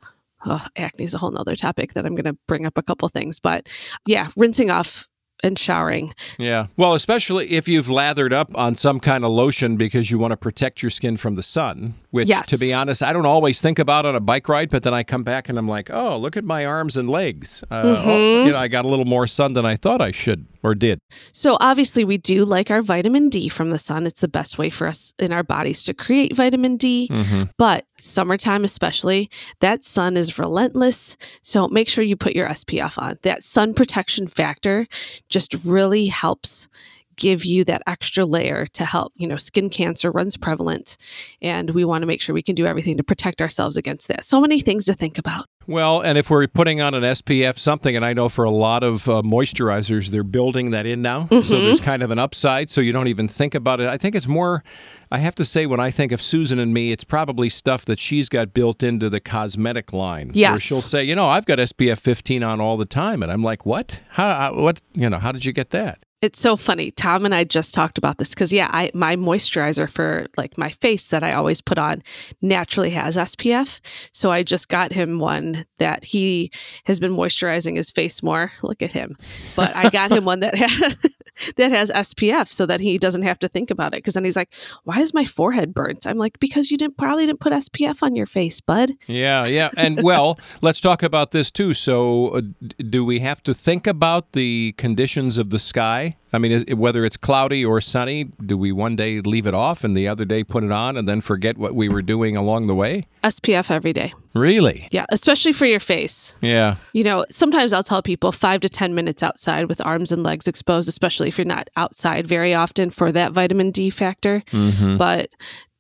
oh, 0.46 0.66
acne 0.76 1.04
is 1.04 1.14
a 1.14 1.18
whole 1.18 1.30
nother 1.30 1.56
topic 1.56 1.94
that 1.94 2.04
I'm 2.06 2.14
going 2.14 2.24
to 2.26 2.36
bring 2.46 2.66
up 2.66 2.76
a 2.78 2.82
couple 2.82 3.08
things. 3.08 3.40
But 3.40 3.66
yeah, 4.06 4.28
rinsing 4.36 4.70
off 4.70 5.08
and 5.44 5.58
showering. 5.58 6.14
Yeah. 6.38 6.66
Well, 6.76 6.94
especially 6.94 7.52
if 7.52 7.68
you've 7.68 7.88
lathered 7.90 8.32
up 8.32 8.50
on 8.56 8.74
some 8.76 8.98
kind 8.98 9.24
of 9.24 9.30
lotion 9.30 9.76
because 9.76 10.10
you 10.10 10.18
want 10.18 10.32
to 10.32 10.36
protect 10.36 10.82
your 10.82 10.90
skin 10.90 11.16
from 11.16 11.36
the 11.36 11.42
sun, 11.42 11.94
which, 12.10 12.28
Yes. 12.28 12.48
to 12.48 12.58
be 12.58 12.72
honest, 12.72 13.02
I 13.02 13.12
don't 13.12 13.26
always 13.26 13.60
think 13.60 13.78
about 13.78 14.06
on 14.06 14.16
a 14.16 14.20
bike 14.20 14.48
ride, 14.48 14.70
but 14.70 14.82
then 14.82 14.94
I 14.94 15.02
come 15.02 15.22
back 15.22 15.48
and 15.48 15.58
I'm 15.58 15.68
like, 15.68 15.90
oh, 15.90 16.16
look 16.16 16.36
at 16.36 16.44
my 16.44 16.64
arms 16.64 16.96
and 16.96 17.08
legs. 17.08 17.62
Uh, 17.70 17.82
oh, 18.06 18.44
you 18.44 18.52
know, 18.52 18.58
I 18.58 18.68
got 18.68 18.84
a 18.84 18.88
little 18.88 19.04
more 19.04 19.26
sun 19.26 19.52
than 19.52 19.66
I 19.66 19.76
thought 19.76 20.00
I 20.00 20.10
should 20.10 20.46
or 20.62 20.74
did. 20.74 20.98
So 21.32 21.58
obviously 21.60 22.04
we 22.04 22.16
do 22.16 22.44
like 22.46 22.70
our 22.70 22.80
vitamin 22.80 23.28
D 23.28 23.48
from 23.50 23.70
the 23.70 23.78
sun. 23.78 24.06
It's 24.06 24.22
the 24.22 24.28
best 24.28 24.56
way 24.56 24.70
for 24.70 24.86
us 24.86 25.12
in 25.18 25.30
our 25.30 25.42
bodies 25.42 25.82
to 25.84 25.92
create 25.94 26.34
vitamin 26.34 26.76
D. 26.78 27.10
But 27.58 27.84
summertime 27.98 28.64
especially, 28.64 29.28
that 29.60 29.84
sun 29.84 30.16
is 30.16 30.38
relentless. 30.38 31.16
So 31.42 31.68
make 31.68 31.88
sure 31.88 32.02
you 32.02 32.16
put 32.16 32.34
your 32.34 32.48
SPF 32.48 32.96
on. 32.96 33.18
That 33.22 33.44
sun 33.44 33.74
protection 33.74 34.26
factor 34.26 34.86
just 35.34 35.54
really 35.64 36.06
helps 36.06 36.68
give 37.16 37.44
you 37.44 37.64
that 37.64 37.82
extra 37.86 38.24
layer 38.24 38.66
to 38.74 38.84
help, 38.84 39.12
you 39.16 39.26
know, 39.26 39.36
skin 39.36 39.68
cancer 39.70 40.10
runs 40.10 40.36
prevalent 40.36 40.96
and 41.42 41.70
we 41.70 41.84
want 41.84 42.02
to 42.02 42.06
make 42.06 42.20
sure 42.20 42.34
we 42.34 42.42
can 42.42 42.54
do 42.54 42.66
everything 42.66 42.96
to 42.96 43.02
protect 43.04 43.40
ourselves 43.40 43.76
against 43.76 44.08
that. 44.08 44.24
So 44.24 44.40
many 44.40 44.60
things 44.60 44.84
to 44.86 44.94
think 44.94 45.18
about. 45.18 45.46
Well, 45.66 46.02
and 46.02 46.18
if 46.18 46.28
we're 46.28 46.46
putting 46.46 46.82
on 46.82 46.92
an 46.92 47.02
SPF 47.02 47.58
something, 47.58 47.96
and 47.96 48.04
I 48.04 48.12
know 48.12 48.28
for 48.28 48.44
a 48.44 48.50
lot 48.50 48.82
of 48.82 49.08
uh, 49.08 49.22
moisturizers, 49.22 50.08
they're 50.08 50.22
building 50.22 50.72
that 50.72 50.84
in 50.84 51.00
now. 51.00 51.26
So 51.30 51.40
there's 51.62 51.80
kind 51.80 52.02
of 52.02 52.10
an 52.10 52.18
upside, 52.18 52.68
so 52.68 52.82
you 52.82 52.92
don't 52.92 53.08
even 53.08 53.28
think 53.28 53.54
about 53.54 53.80
it. 53.80 53.88
I 53.88 53.96
think 53.96 54.14
it's 54.14 54.26
more, 54.28 54.62
I 55.10 55.18
have 55.20 55.34
to 55.36 55.44
say, 55.44 55.64
when 55.64 55.80
I 55.80 55.90
think 55.90 56.12
of 56.12 56.20
Susan 56.20 56.58
and 56.58 56.74
me, 56.74 56.92
it's 56.92 57.04
probably 57.04 57.48
stuff 57.48 57.86
that 57.86 57.98
she's 57.98 58.28
got 58.28 58.52
built 58.52 58.82
into 58.82 59.08
the 59.08 59.20
cosmetic 59.20 59.94
line. 59.94 60.28
Where 60.28 60.36
Yes. 60.36 60.60
she'll 60.60 60.82
say, 60.82 61.02
you 61.02 61.14
know, 61.14 61.28
I've 61.28 61.46
got 61.46 61.58
SPF 61.58 61.98
15 61.98 62.42
on 62.42 62.60
all 62.60 62.76
the 62.76 62.84
time. 62.84 63.22
And 63.22 63.32
I'm 63.32 63.42
like, 63.42 63.64
what? 63.64 64.02
How- 64.10 64.52
what, 64.54 64.82
you 64.92 65.08
know, 65.08 65.18
how 65.18 65.32
did 65.32 65.46
you 65.46 65.52
get 65.54 65.70
that? 65.70 66.03
It's 66.24 66.40
so 66.40 66.56
funny. 66.56 66.90
Tom 66.90 67.26
and 67.26 67.34
I 67.34 67.44
just 67.44 67.74
talked 67.74 67.98
about 67.98 68.16
this 68.16 68.30
because 68.30 68.50
yeah, 68.50 68.70
I 68.72 68.90
my 68.94 69.14
moisturizer 69.14 69.90
for 69.90 70.26
like 70.38 70.56
my 70.56 70.70
face 70.70 71.08
that 71.08 71.22
I 71.22 71.34
always 71.34 71.60
put 71.60 71.78
on 71.78 72.02
naturally 72.40 72.88
has 72.90 73.14
SPF. 73.14 73.78
So 74.10 74.32
I 74.32 74.42
just 74.42 74.70
got 74.70 74.90
him 74.90 75.18
one 75.18 75.66
that 75.76 76.02
he 76.02 76.50
has 76.84 76.98
been 76.98 77.12
moisturizing 77.12 77.76
his 77.76 77.90
face 77.90 78.22
more. 78.22 78.52
Look 78.62 78.80
at 78.80 78.90
him. 78.90 79.18
But 79.54 79.76
I 79.76 79.90
got 79.90 80.12
him 80.12 80.24
one 80.24 80.40
that 80.40 80.54
has 80.54 81.18
that 81.56 81.70
has 81.70 81.90
SPF 81.90 82.50
so 82.50 82.64
that 82.64 82.80
he 82.80 82.96
doesn't 82.96 83.24
have 83.24 83.38
to 83.40 83.48
think 83.48 83.70
about 83.70 83.92
it. 83.92 83.98
Because 83.98 84.14
then 84.14 84.24
he's 84.24 84.36
like, 84.36 84.50
"Why 84.84 85.00
is 85.00 85.12
my 85.12 85.26
forehead 85.26 85.74
burnt?" 85.74 86.06
I'm 86.06 86.16
like, 86.16 86.38
"Because 86.40 86.70
you 86.70 86.78
didn't 86.78 86.96
probably 86.96 87.26
didn't 87.26 87.40
put 87.40 87.52
SPF 87.52 88.02
on 88.02 88.16
your 88.16 88.24
face, 88.24 88.62
bud." 88.62 88.92
Yeah, 89.06 89.46
yeah. 89.46 89.68
And 89.76 90.02
well, 90.02 90.38
let's 90.62 90.80
talk 90.80 91.02
about 91.02 91.32
this 91.32 91.50
too. 91.50 91.74
So, 91.74 92.28
uh, 92.28 92.40
do 92.78 93.04
we 93.04 93.18
have 93.18 93.42
to 93.42 93.52
think 93.52 93.86
about 93.86 94.32
the 94.32 94.72
conditions 94.78 95.36
of 95.36 95.50
the 95.50 95.58
sky? 95.58 96.13
I 96.32 96.38
mean, 96.38 96.50
is, 96.50 96.64
whether 96.74 97.04
it's 97.04 97.16
cloudy 97.16 97.64
or 97.64 97.80
sunny, 97.80 98.24
do 98.24 98.58
we 98.58 98.72
one 98.72 98.96
day 98.96 99.20
leave 99.20 99.46
it 99.46 99.54
off 99.54 99.84
and 99.84 99.96
the 99.96 100.08
other 100.08 100.24
day 100.24 100.42
put 100.42 100.64
it 100.64 100.72
on 100.72 100.96
and 100.96 101.08
then 101.08 101.20
forget 101.20 101.56
what 101.56 101.76
we 101.76 101.88
were 101.88 102.02
doing 102.02 102.36
along 102.36 102.66
the 102.66 102.74
way? 102.74 103.06
SPF 103.22 103.70
every 103.70 103.92
day. 103.92 104.12
Really? 104.34 104.88
Yeah, 104.90 105.06
especially 105.10 105.52
for 105.52 105.66
your 105.66 105.78
face. 105.78 106.36
Yeah. 106.40 106.76
You 106.92 107.04
know, 107.04 107.24
sometimes 107.30 107.72
I'll 107.72 107.84
tell 107.84 108.02
people 108.02 108.32
five 108.32 108.60
to 108.62 108.68
10 108.68 108.96
minutes 108.96 109.22
outside 109.22 109.68
with 109.68 109.80
arms 109.86 110.10
and 110.10 110.24
legs 110.24 110.48
exposed, 110.48 110.88
especially 110.88 111.28
if 111.28 111.38
you're 111.38 111.44
not 111.44 111.70
outside 111.76 112.26
very 112.26 112.52
often 112.52 112.90
for 112.90 113.12
that 113.12 113.30
vitamin 113.30 113.70
D 113.70 113.90
factor. 113.90 114.42
Mm-hmm. 114.50 114.96
But 114.96 115.30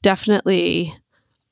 definitely 0.02 0.94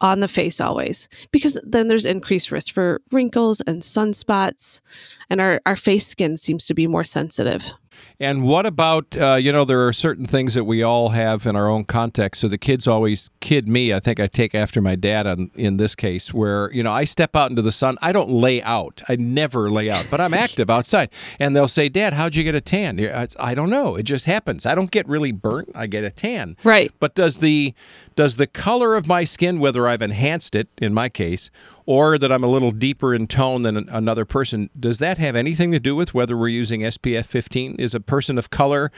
on 0.00 0.20
the 0.20 0.28
face 0.28 0.60
always, 0.60 1.08
because 1.30 1.58
then 1.64 1.88
there's 1.88 2.06
increased 2.06 2.52
risk 2.52 2.72
for 2.72 3.00
wrinkles 3.12 3.60
and 3.62 3.82
sunspots. 3.82 4.80
And 5.28 5.40
our, 5.40 5.60
our 5.66 5.76
face 5.76 6.06
skin 6.06 6.36
seems 6.36 6.66
to 6.66 6.74
be 6.74 6.86
more 6.86 7.04
sensitive. 7.04 7.72
And 8.20 8.44
what 8.44 8.66
about, 8.66 9.16
uh, 9.16 9.34
you 9.34 9.50
know, 9.50 9.64
there 9.64 9.86
are 9.86 9.92
certain 9.92 10.24
things 10.24 10.54
that 10.54 10.64
we 10.64 10.82
all 10.82 11.10
have 11.10 11.46
in 11.46 11.56
our 11.56 11.68
own 11.68 11.84
context. 11.84 12.40
So 12.40 12.48
the 12.48 12.58
kids 12.58 12.86
always 12.86 13.30
kid 13.40 13.68
me. 13.68 13.92
I 13.92 14.00
think 14.00 14.20
I 14.20 14.26
take 14.26 14.54
after 14.54 14.80
my 14.80 14.94
dad 14.94 15.26
on, 15.26 15.50
in 15.54 15.76
this 15.76 15.94
case, 15.94 16.32
where, 16.32 16.72
you 16.72 16.82
know, 16.82 16.92
I 16.92 17.04
step 17.04 17.34
out 17.34 17.50
into 17.50 17.62
the 17.62 17.72
sun. 17.72 17.98
I 18.00 18.12
don't 18.12 18.30
lay 18.30 18.62
out. 18.62 19.02
I 19.08 19.16
never 19.16 19.70
lay 19.70 19.90
out, 19.90 20.06
but 20.10 20.20
I'm 20.20 20.34
active 20.34 20.70
outside. 20.70 21.10
And 21.38 21.56
they'll 21.56 21.68
say, 21.68 21.88
Dad, 21.88 22.12
how'd 22.12 22.34
you 22.34 22.44
get 22.44 22.54
a 22.54 22.60
tan? 22.60 23.00
I 23.40 23.54
don't 23.54 23.70
know. 23.70 23.96
It 23.96 24.04
just 24.04 24.26
happens. 24.26 24.66
I 24.66 24.74
don't 24.74 24.90
get 24.90 25.08
really 25.08 25.32
burnt. 25.32 25.70
I 25.74 25.86
get 25.86 26.04
a 26.04 26.10
tan. 26.10 26.56
Right. 26.62 26.92
But 27.00 27.14
does 27.14 27.38
the 27.38 27.74
does 28.14 28.36
the 28.36 28.46
color 28.46 28.94
of 28.94 29.06
my 29.06 29.24
skin, 29.24 29.58
whether 29.58 29.88
I've 29.88 30.02
enhanced 30.02 30.54
it 30.54 30.68
in 30.78 30.94
my 30.94 31.08
case, 31.08 31.50
or 31.86 32.18
that 32.18 32.32
I'm 32.32 32.44
a 32.44 32.48
little 32.48 32.70
deeper 32.70 33.14
in 33.14 33.26
tone 33.26 33.62
than 33.62 33.88
another 33.88 34.24
person, 34.24 34.70
does 34.78 34.98
that 34.98 35.18
have 35.18 35.36
anything 35.36 35.72
to 35.72 35.80
do 35.80 35.96
with 35.96 36.14
whether 36.14 36.36
we're 36.36 36.48
using 36.48 36.80
SPF 36.82 37.26
15? 37.26 37.76
Is 37.78 37.94
a 37.94 38.00
person 38.00 38.38
of 38.38 38.50
color 38.50 38.90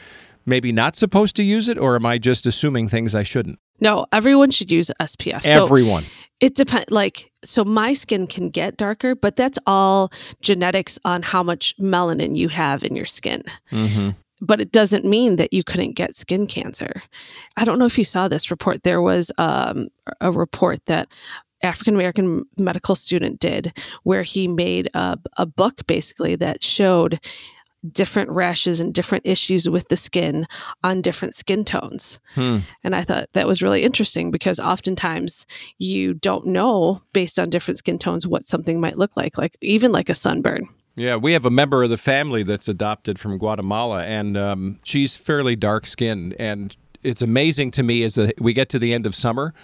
maybe 0.47 0.73
not 0.73 0.97
supposed 0.97 1.37
to 1.37 1.43
use 1.43 1.69
it, 1.69 1.79
or 1.79 1.97
am 1.97 2.07
I 2.07 2.19
just 2.19 2.47
assuming 2.47 2.89
things 2.89 3.15
I 3.15 3.23
shouldn't? 3.23 3.59
No, 3.81 4.07
everyone 4.13 4.51
should 4.51 4.71
use 4.71 4.91
SPF. 5.01 5.43
So 5.43 5.65
Everyone. 5.65 6.05
It 6.41 6.55
depends. 6.55 6.91
Like, 6.91 7.31
so 7.45 7.65
my 7.65 7.93
skin 7.93 8.27
can 8.27 8.51
get 8.51 8.77
darker, 8.77 9.15
but 9.15 9.37
that's 9.37 9.59
all 9.67 10.13
genetics 10.41 10.99
on 11.05 11.23
how 11.23 11.43
much 11.43 11.75
melanin 11.79 12.37
you 12.37 12.49
have 12.49 12.85
in 12.85 12.95
your 12.95 13.07
skin. 13.07 13.43
hmm 13.71 14.11
But 14.45 14.61
it 14.61 14.73
doesn't 14.73 15.05
mean 15.05 15.37
that 15.37 15.53
you 15.53 15.65
couldn't 15.65 15.93
get 15.93 16.17
skin 16.17 16.47
cancer. 16.47 17.03
I 17.57 17.65
don't 17.65 17.79
know 17.79 17.87
if 17.87 17.99
you 17.99 18.05
saw 18.05 18.29
this 18.29 18.51
report. 18.51 18.83
There 18.83 19.03
was 19.03 19.33
um, 19.39 19.89
a 20.21 20.31
report 20.31 20.85
that 20.87 21.09
African 21.63 21.95
American 21.95 22.45
medical 22.59 22.95
student 22.95 23.41
did 23.41 23.73
where 24.03 24.23
he 24.23 24.47
made 24.47 24.91
a, 24.95 25.19
a 25.37 25.47
book 25.47 25.87
basically 25.87 26.37
that 26.37 26.63
showed 26.63 27.21
different 27.93 28.31
rashes 28.31 28.81
and 28.81 28.95
different 28.95 29.27
issues 29.27 29.69
with 29.69 29.89
the 29.89 29.97
skin 29.97 30.47
on 30.83 31.03
different 31.03 31.35
skin 31.35 31.65
tones. 31.65 32.19
Hmm. 32.35 32.59
And 32.83 32.95
I 32.97 33.03
thought 33.03 33.29
that 33.35 33.47
was 33.47 33.63
really 33.63 33.83
interesting 33.83 34.31
because 34.31 34.59
oftentimes 34.59 35.47
you 35.79 36.15
don't 36.15 36.47
know 36.47 37.03
based 37.13 37.39
on 37.39 37.51
different 37.51 37.79
skin 37.79 37.99
tones 37.99 38.27
what 38.27 38.47
something 38.47 38.81
might 38.81 38.99
look 38.99 39.17
like, 39.17 39.37
like 39.37 39.57
even 39.61 39.93
like 39.93 40.09
a 40.09 40.15
sunburn. 40.15 40.69
Yeah, 40.97 41.17
we 41.17 41.33
have 41.33 41.45
a 41.45 41.51
member 41.51 41.83
of 41.83 41.91
the 41.91 41.97
family 41.97 42.43
that's 42.45 42.69
adopted 42.69 43.19
from 43.19 43.37
Guatemala, 43.39 44.05
and 44.05 44.37
um, 44.37 44.79
she's 44.85 45.17
fairly 45.17 45.57
dark 45.57 45.87
skinned. 45.87 46.35
And 46.39 46.77
it's 47.03 47.21
amazing 47.23 47.73
to 47.73 47.83
me 47.83 48.05
as 48.05 48.19
we 48.39 48.53
get 48.53 48.69
to 48.71 48.79
the 48.79 48.95
end 48.95 49.05
of 49.07 49.15
summer 49.15 49.55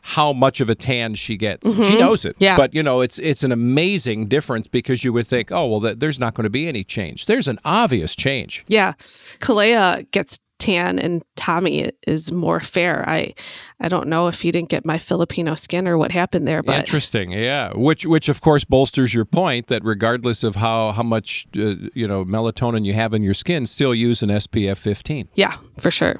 how 0.00 0.32
much 0.32 0.60
of 0.60 0.70
a 0.70 0.74
tan 0.74 1.14
she 1.14 1.36
gets. 1.36 1.70
She 1.70 1.98
knows 1.98 2.24
it. 2.24 2.36
Yeah. 2.38 2.56
But, 2.56 2.74
you 2.74 2.82
know, 2.82 3.00
it's 3.00 3.18
it's 3.18 3.42
an 3.44 3.52
amazing 3.52 4.28
difference 4.28 4.66
because 4.66 5.04
you 5.04 5.12
would 5.12 5.26
think, 5.26 5.52
oh, 5.52 5.66
well, 5.66 5.80
th- 5.80 5.98
there's 5.98 6.18
not 6.18 6.34
going 6.34 6.44
to 6.44 6.50
be 6.50 6.68
any 6.68 6.84
change. 6.84 7.26
There's 7.26 7.48
an 7.48 7.58
obvious 7.64 8.16
change. 8.16 8.64
Yeah. 8.68 8.94
Kalea 9.40 10.10
gets 10.12 10.38
tan 10.58 10.98
and 10.98 11.22
Tommy 11.36 11.90
is 12.06 12.32
more 12.32 12.60
fair. 12.60 13.08
I 13.08 13.34
I 13.80 13.88
don't 13.88 14.08
know 14.08 14.26
if 14.26 14.40
he 14.40 14.50
didn't 14.50 14.68
get 14.68 14.84
my 14.84 14.98
Filipino 14.98 15.54
skin 15.54 15.86
or 15.86 15.96
what 15.96 16.10
happened 16.10 16.46
there, 16.48 16.62
but 16.62 16.80
Interesting, 16.80 17.32
yeah. 17.32 17.72
Which, 17.74 18.04
which 18.06 18.28
of 18.28 18.40
course, 18.40 18.64
bolsters 18.64 19.14
your 19.14 19.24
point 19.24 19.68
that 19.68 19.84
regardless 19.84 20.42
of 20.44 20.56
how 20.56 20.92
how 20.92 21.02
much 21.04 21.46
uh, 21.56 21.74
you 21.94 22.06
know 22.08 22.24
melatonin 22.24 22.84
you 22.84 22.94
have 22.94 23.14
in 23.14 23.22
your 23.22 23.34
skin, 23.34 23.66
still 23.66 23.94
use 23.94 24.22
an 24.22 24.30
SPF 24.30 24.78
15. 24.78 25.28
yeah, 25.34 25.56
for 25.78 25.90
sure. 25.90 26.18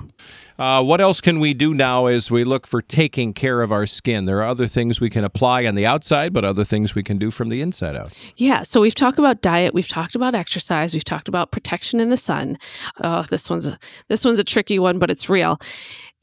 Uh, 0.59 0.83
what 0.83 1.01
else 1.01 1.21
can 1.21 1.39
we 1.39 1.55
do 1.55 1.73
now 1.73 2.07
as 2.07 2.33
we 2.33 2.43
look 2.43 2.67
for 2.67 2.83
taking 2.83 3.33
care 3.33 3.63
of 3.63 3.71
our 3.71 3.87
skin? 3.87 4.25
There 4.25 4.39
are 4.39 4.45
other 4.47 4.67
things 4.67 5.01
we 5.01 5.09
can 5.09 5.23
apply 5.23 5.65
on 5.67 5.77
the 5.77 5.87
outside, 5.87 6.33
but 6.33 6.45
other 6.45 6.65
things 6.65 6.97
we 6.97 7.05
can 7.05 7.17
do 7.17 7.31
from 7.31 7.49
the 7.49 7.61
inside 7.61 7.95
out. 7.95 8.13
Yeah, 8.37 8.65
so 8.65 8.81
we've 8.81 8.95
talked 8.95 9.21
about 9.21 9.41
diet, 9.41 9.73
we've 9.73 9.87
talked 9.87 10.17
about 10.17 10.35
exercise, 10.35 10.95
we've 10.95 11.05
talked 11.05 11.29
about 11.29 11.53
protection 11.53 12.01
in 12.01 12.11
the 12.11 12.17
sun. 12.17 12.59
Oh, 13.03 13.23
this 13.31 13.49
one's 13.49 13.67
a, 13.67 13.79
this 14.09 14.25
one's 14.25 14.41
a 14.41 14.45
tricky 14.45 14.81
one, 14.81 14.99
but 14.99 15.11
it's 15.11 15.29
real. 15.29 15.61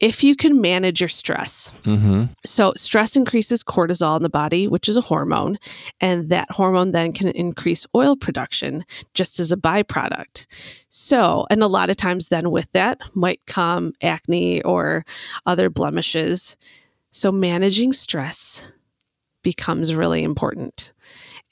If 0.00 0.22
you 0.22 0.36
can 0.36 0.60
manage 0.60 1.00
your 1.00 1.08
stress. 1.08 1.72
Mm-hmm. 1.84 2.24
So, 2.44 2.72
stress 2.76 3.16
increases 3.16 3.62
cortisol 3.62 4.16
in 4.16 4.22
the 4.22 4.28
body, 4.28 4.68
which 4.68 4.88
is 4.88 4.96
a 4.96 5.02
hormone, 5.02 5.58
and 6.00 6.28
that 6.28 6.50
hormone 6.50 6.92
then 6.92 7.12
can 7.12 7.28
increase 7.28 7.86
oil 7.94 8.16
production 8.16 8.84
just 9.14 9.40
as 9.40 9.52
a 9.52 9.56
byproduct. 9.56 10.46
So, 10.88 11.46
and 11.50 11.62
a 11.62 11.66
lot 11.66 11.90
of 11.90 11.96
times, 11.96 12.28
then 12.28 12.50
with 12.50 12.70
that 12.72 13.00
might 13.14 13.40
come 13.46 13.92
acne 14.02 14.62
or 14.62 15.04
other 15.46 15.70
blemishes. 15.70 16.56
So, 17.10 17.32
managing 17.32 17.92
stress 17.92 18.68
becomes 19.42 19.94
really 19.94 20.22
important. 20.22 20.92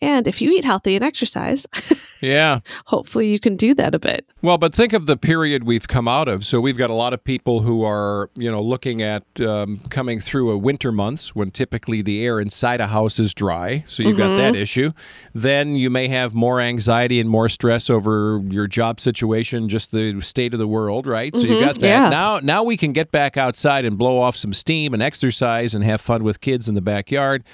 And 0.01 0.27
if 0.27 0.43
you 0.43 0.51
eat 0.51 0.65
healthy 0.65 0.97
and 0.97 1.05
exercise, 1.05 1.67
Yeah. 2.21 2.61
hopefully 2.87 3.31
you 3.31 3.39
can 3.39 3.55
do 3.57 3.75
that 3.75 3.95
a 3.95 3.99
bit. 3.99 4.27
Well, 4.43 4.57
but 4.59 4.75
think 4.75 4.93
of 4.93 5.07
the 5.07 5.17
period 5.17 5.65
we've 5.65 5.87
come 5.89 6.09
out 6.09 6.27
of. 6.29 6.45
So 6.45 6.61
we've 6.61 6.77
got 6.77 6.89
a 6.91 6.95
lot 6.95 7.13
of 7.13 7.23
people 7.23 7.61
who 7.61 7.85
are, 7.85 8.31
you 8.35 8.51
know, 8.51 8.61
looking 8.63 9.03
at 9.03 9.25
um, 9.41 9.81
coming 9.91 10.21
through 10.21 10.51
a 10.51 10.59
winter 10.59 10.91
months 10.91 11.35
when 11.35 11.51
typically 11.51 12.01
the 12.03 12.25
air 12.25 12.41
inside 12.41 12.81
a 12.81 12.87
house 12.89 13.19
is 13.19 13.35
dry. 13.35 13.85
So 13.87 14.03
you've 14.03 14.17
got 14.19 14.37
that 14.37 14.57
issue. 14.57 14.93
Then 15.35 15.77
you 15.77 15.91
may 15.91 16.09
have 16.09 16.35
more 16.35 16.61
anxiety 16.61 17.21
and 17.21 17.29
more 17.29 17.49
stress 17.49 17.89
over 17.91 18.43
your 18.49 18.67
job 18.67 19.01
situation, 19.01 19.69
just 19.69 19.93
the 19.93 20.21
state 20.21 20.55
of 20.55 20.61
the 20.61 20.69
world, 20.69 21.07
right? 21.07 21.35
So 21.37 21.43
you've 21.43 21.65
got 21.65 21.79
that. 21.81 21.87
yeah. 21.87 22.09
Now, 22.09 22.41
now 22.41 22.63
we 22.65 22.77
can 22.77 22.93
get 22.93 23.11
back 23.11 23.37
outside 23.37 23.85
and 23.85 23.97
blow 23.99 24.19
off 24.21 24.35
some 24.37 24.53
steam 24.55 24.95
and 24.95 25.03
exercise 25.03 25.75
and 25.75 25.85
have 25.85 26.01
fun 26.01 26.25
with 26.25 26.41
kids 26.41 26.69
in 26.69 26.75
the 26.75 26.83
backyard. 26.83 27.45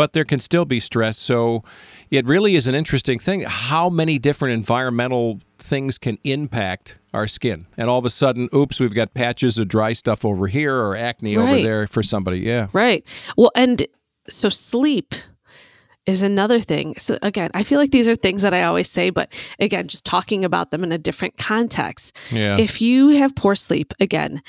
But 0.00 0.14
there 0.14 0.24
can 0.24 0.40
still 0.40 0.64
be 0.64 0.80
stress. 0.80 1.18
So 1.18 1.62
it 2.10 2.24
really 2.24 2.56
is 2.56 2.66
an 2.66 2.74
interesting 2.74 3.18
thing 3.18 3.42
how 3.42 3.90
many 3.90 4.18
different 4.18 4.54
environmental 4.54 5.40
things 5.58 5.98
can 5.98 6.16
impact 6.24 6.98
our 7.12 7.28
skin. 7.28 7.66
And 7.76 7.90
all 7.90 7.98
of 7.98 8.06
a 8.06 8.10
sudden, 8.10 8.48
oops, 8.54 8.80
we've 8.80 8.94
got 8.94 9.12
patches 9.12 9.58
of 9.58 9.68
dry 9.68 9.92
stuff 9.92 10.24
over 10.24 10.46
here 10.46 10.74
or 10.74 10.96
acne 10.96 11.36
over 11.36 11.60
there 11.60 11.86
for 11.86 12.02
somebody. 12.02 12.38
Yeah. 12.38 12.68
Right. 12.72 13.04
Well, 13.36 13.50
and 13.54 13.86
so 14.26 14.48
sleep 14.48 15.14
is 16.06 16.22
another 16.22 16.60
thing. 16.60 16.94
So 16.98 17.18
again, 17.22 17.50
I 17.54 17.62
feel 17.62 17.78
like 17.78 17.90
these 17.90 18.08
are 18.08 18.14
things 18.14 18.42
that 18.42 18.54
I 18.54 18.64
always 18.64 18.90
say, 18.90 19.10
but 19.10 19.32
again, 19.58 19.86
just 19.86 20.04
talking 20.04 20.44
about 20.44 20.70
them 20.70 20.82
in 20.82 20.92
a 20.92 20.98
different 20.98 21.36
context. 21.36 22.16
Yeah. 22.30 22.56
If 22.56 22.80
you 22.80 23.08
have 23.10 23.36
poor 23.36 23.54
sleep, 23.54 23.92
again, 24.00 24.42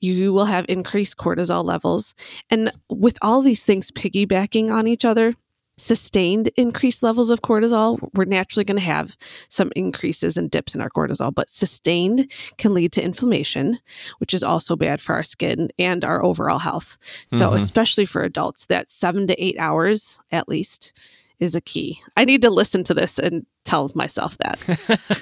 you 0.00 0.32
will 0.32 0.44
have 0.44 0.66
increased 0.68 1.16
cortisol 1.16 1.64
levels. 1.64 2.14
And 2.50 2.72
with 2.88 3.18
all 3.22 3.42
these 3.42 3.64
things 3.64 3.90
piggybacking 3.90 4.70
on 4.70 4.86
each 4.86 5.04
other, 5.04 5.34
sustained 5.78 6.48
increased 6.56 7.02
levels 7.02 7.30
of 7.30 7.40
cortisol, 7.40 7.98
we're 8.14 8.24
naturally 8.24 8.64
going 8.64 8.76
to 8.76 8.82
have 8.82 9.16
some 9.48 9.70
increases 9.76 10.36
and 10.36 10.50
dips 10.50 10.74
in 10.74 10.80
our 10.80 10.90
cortisol, 10.90 11.34
but 11.34 11.48
sustained 11.48 12.30
can 12.58 12.74
lead 12.74 12.92
to 12.92 13.02
inflammation, 13.02 13.78
which 14.18 14.34
is 14.34 14.42
also 14.42 14.76
bad 14.76 15.00
for 15.00 15.14
our 15.14 15.22
skin 15.22 15.70
and 15.78 16.04
our 16.04 16.22
overall 16.22 16.58
health. 16.58 16.98
So, 17.30 17.50
Mhm. 17.50 17.56
especially 17.56 18.04
for 18.04 18.22
adults, 18.22 18.66
that 18.66 18.90
seven 18.90 19.26
to 19.28 19.42
eight 19.42 19.56
hours 19.58 20.20
at 20.30 20.48
least 20.48 20.92
is 21.40 21.54
a 21.54 21.60
key. 21.60 22.00
I 22.16 22.24
need 22.24 22.42
to 22.42 22.50
listen 22.50 22.82
to 22.84 22.94
this 22.94 23.18
and 23.18 23.46
tell 23.64 23.90
myself 23.94 24.36
that. 24.38 24.58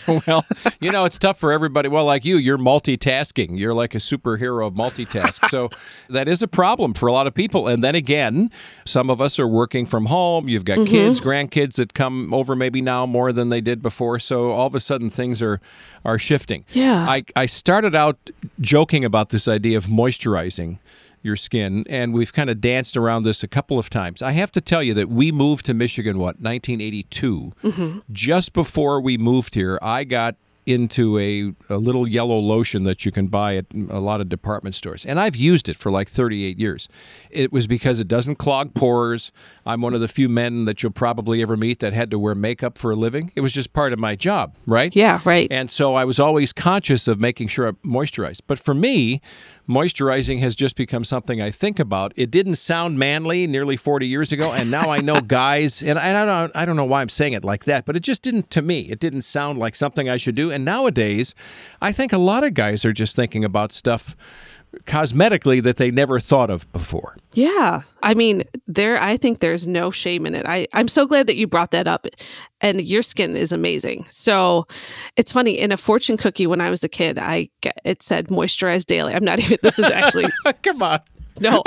well, 0.27 0.45
you 0.81 0.91
know, 0.91 1.05
it's 1.05 1.19
tough 1.19 1.39
for 1.39 1.53
everybody. 1.53 1.89
Well, 1.89 2.05
like 2.05 2.25
you, 2.25 2.37
you're 2.37 2.59
multitasking. 2.59 3.59
You're 3.59 3.75
like 3.75 3.95
a 3.95 3.99
superhero 3.99 4.67
of 4.67 4.75
multitask. 4.75 5.49
so 5.51 5.69
that 6.09 6.29
is 6.29 6.43
a 6.43 6.49
problem 6.49 6.95
for 6.95 7.07
a 7.07 7.13
lot 7.13 7.27
of 7.27 7.35
people. 7.35 7.69
And 7.69 7.85
then 7.85 7.95
again, 7.95 8.51
some 8.85 9.11
of 9.11 9.21
us 9.21 9.39
are 9.39 9.49
working 9.49 9.85
from 9.85 10.07
home. 10.07 10.49
You've 10.49 10.65
got 10.65 10.87
kids, 10.87 11.21
mm-hmm. 11.21 11.29
grandkids 11.29 11.77
that 11.77 11.93
come 11.93 12.33
over 12.33 12.57
maybe 12.57 12.81
now 12.81 13.05
more 13.05 13.33
than 13.33 13.51
they 13.51 13.61
did 13.61 13.83
before. 13.83 14.19
So 14.19 14.53
all 14.53 14.67
of 14.67 14.75
a 14.75 14.81
sudden 14.81 15.11
things 15.11 15.43
are 15.43 15.61
are 16.05 16.19
shifting. 16.21 16.65
Yeah. 16.71 17.05
I, 17.09 17.25
I 17.35 17.47
started 17.47 17.97
out 17.97 18.31
joking 18.61 19.05
about 19.05 19.31
this 19.31 19.49
idea 19.49 19.77
of 19.77 19.87
moisturizing 19.87 20.79
your 21.27 21.37
skin, 21.37 21.85
and 21.89 22.15
we've 22.15 22.33
kind 22.33 22.49
of 22.49 22.61
danced 22.61 22.97
around 22.97 23.25
this 23.25 23.43
a 23.43 23.49
couple 23.49 23.79
of 23.79 23.91
times. 23.91 24.23
I 24.23 24.33
have 24.33 24.51
to 24.53 24.61
tell 24.63 24.83
you 24.83 24.95
that 24.95 25.11
we 25.11 25.31
moved 25.31 25.67
to 25.67 25.75
Michigan, 25.75 26.17
what, 26.17 26.37
1982? 26.37 27.53
Mm-hmm. 27.63 27.99
Just 28.11 28.55
before 28.55 29.01
we 29.01 29.19
moved 29.19 29.55
here, 29.55 29.79
I 29.83 30.05
got 30.05 30.37
into 30.67 31.17
a, 31.19 31.55
a 31.73 31.79
little 31.79 32.09
yellow 32.09 32.39
lotion 32.39 32.83
that 32.83 33.07
you 33.07 33.13
can 33.13 33.29
buy 33.29 33.57
at 33.57 33.67
a 33.89 34.01
lot 34.01 34.21
of 34.21 34.29
department 34.29 34.75
stores. 34.75 35.07
And 35.07 35.21
I've 35.21 35.37
used 35.37 35.69
it 35.69 35.77
for 35.77 35.93
like 35.93 36.09
38 36.09 36.59
years. 36.59 36.89
It 37.31 37.53
was 37.53 37.69
because 37.69 38.01
it 38.01 38.09
doesn't 38.09 38.37
clog 38.37 38.75
pores. 38.75 39.31
I'm 39.65 39.81
one 39.81 39.95
of 39.95 40.01
the 40.01 40.09
few 40.09 40.29
men 40.29 40.65
that 40.65 40.83
you'll 40.83 40.91
probably 40.91 41.41
ever 41.41 41.57
meet 41.57 41.79
that 41.79 41.93
had 41.93 42.11
to 42.11 42.19
wear 42.19 42.35
makeup 42.35 42.77
for 42.77 42.91
a 42.91 42.97
living. 42.97 43.31
It 43.37 43.43
was 43.43 43.53
just 43.53 43.73
part 43.73 43.93
of 43.93 44.01
my 44.01 44.17
job, 44.17 44.57
right? 44.67 44.95
yeah, 44.95 45.21
right. 45.25 45.47
And 45.53 45.71
so 45.71 45.95
I 45.95 46.05
was 46.05 46.19
always 46.19 46.53
conscious 46.53 47.07
of 47.07 47.21
making 47.21 47.49
sure 47.49 47.69
I 47.69 47.71
moisturized. 47.87 48.41
But 48.49 48.59
for 48.59 48.75
me, 48.75 49.21
moisturizing 49.69 50.41
has 50.41 50.55
just 50.55 50.77
become 50.77 51.05
something 51.05 51.41
I 51.43 51.51
think 51.51 51.79
about. 51.79 52.13
It 52.17 52.31
didn't 52.31 52.57
sound 52.57 52.99
manly 52.99 53.47
nearly 53.47 53.77
40 53.77 54.07
years 54.07 54.33
ago, 54.33 54.53
and 54.53 54.71
now 54.71 54.91
I 54.91 55.01
know 55.01 55.21
guys, 55.27 55.83
and 55.83 55.99
I 55.99 56.25
don't, 56.25 56.55
I 56.55 56.65
don't 56.65 56.77
know 56.77 56.85
why 56.85 57.01
I'm 57.01 57.09
saying 57.09 57.33
it 57.33 57.45
like 57.45 57.65
that, 57.65 57.85
but 57.85 57.97
it 57.97 58.01
just 58.01 58.23
didn't 58.23 58.51
to 58.53 58.63
me. 58.63 58.83
It 58.83 59.01
didn't 59.01 59.23
sound 59.23 59.59
like 59.59 59.77
something 59.77 60.09
I 60.09 60.17
should 60.17 60.35
do. 60.35 60.51
And 60.51 60.65
nowadays, 60.65 61.35
I 61.81 61.93
think 61.93 62.13
a 62.13 62.19
lot 62.19 62.45
of 62.45 62.55
guys 62.55 62.85
are 62.85 62.93
just 62.93 63.17
thinking 63.17 63.45
about 63.45 63.73
stuff 63.73 64.17
cosmetically 64.85 65.63
that 65.63 65.77
they 65.77 65.91
never 65.91 66.21
thought 66.21 66.51
of 66.51 66.71
before. 66.73 67.17
Yeah. 67.33 67.83
I 68.03 68.15
mean, 68.15 68.45
there 68.67 69.01
I 69.01 69.17
think 69.17 69.41
there's 69.41 69.67
no 69.67 69.91
shame 69.91 70.27
in 70.27 70.35
it. 70.35 70.47
I 70.47 70.67
I'm 70.73 70.89
so 70.89 71.07
glad 71.07 71.27
that 71.27 71.37
you 71.37 71.47
brought 71.47 71.71
that 71.73 71.87
up. 71.89 72.07
And 72.61 72.81
your 72.87 73.03
skin 73.03 73.37
is 73.37 73.53
amazing. 73.53 74.07
So, 74.09 74.67
it's 75.17 75.31
funny 75.31 75.59
in 75.59 75.73
a 75.73 75.77
fortune 75.77 76.17
cookie 76.17 76.47
when 76.47 76.63
I 76.63 76.71
was 76.71 76.83
a 76.83 76.89
kid, 76.89 77.19
I 77.19 77.51
get, 77.61 77.79
it 77.85 78.03
said 78.03 78.29
moisturize 78.29 78.87
daily. 78.87 79.13
I'm 79.13 79.25
not 79.25 79.39
even 79.41 79.59
this 79.63 79.79
is 79.79 79.85
actually 79.87 80.27
Come 80.63 80.83
on. 80.83 81.01
no. 81.39 81.63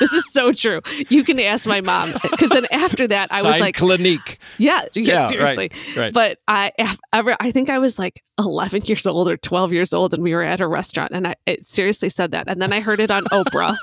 This 0.00 0.12
is 0.12 0.24
so 0.32 0.52
true. 0.52 0.80
You 1.08 1.22
can 1.22 1.38
ask 1.38 1.64
my 1.64 1.80
mom 1.80 2.14
cuz 2.38 2.50
then 2.50 2.66
after 2.72 3.06
that 3.06 3.30
I 3.30 3.42
was 3.42 3.60
like 3.60 3.76
Clinique. 3.76 4.38
yeah, 4.58 4.82
yeah, 4.94 5.02
Yeah, 5.14 5.26
seriously. 5.26 5.70
right. 5.96 6.12
But 6.12 6.38
I 6.48 6.72
ever 7.12 7.36
I 7.40 7.50
think 7.50 7.68
I 7.70 7.78
was 7.78 7.98
like 7.98 8.22
11 8.38 8.82
years 8.86 9.06
old 9.06 9.28
or 9.28 9.36
12 9.36 9.72
years 9.72 9.92
old 9.92 10.14
and 10.14 10.22
we 10.22 10.34
were 10.34 10.42
at 10.42 10.60
a 10.60 10.66
restaurant 10.66 11.12
and 11.12 11.28
I 11.28 11.34
it 11.46 11.68
seriously 11.68 12.08
said 12.08 12.30
that 12.32 12.48
and 12.48 12.60
then 12.62 12.72
I 12.72 12.80
heard 12.80 12.98
it 12.98 13.10
on 13.10 13.24
Oprah 13.32 13.76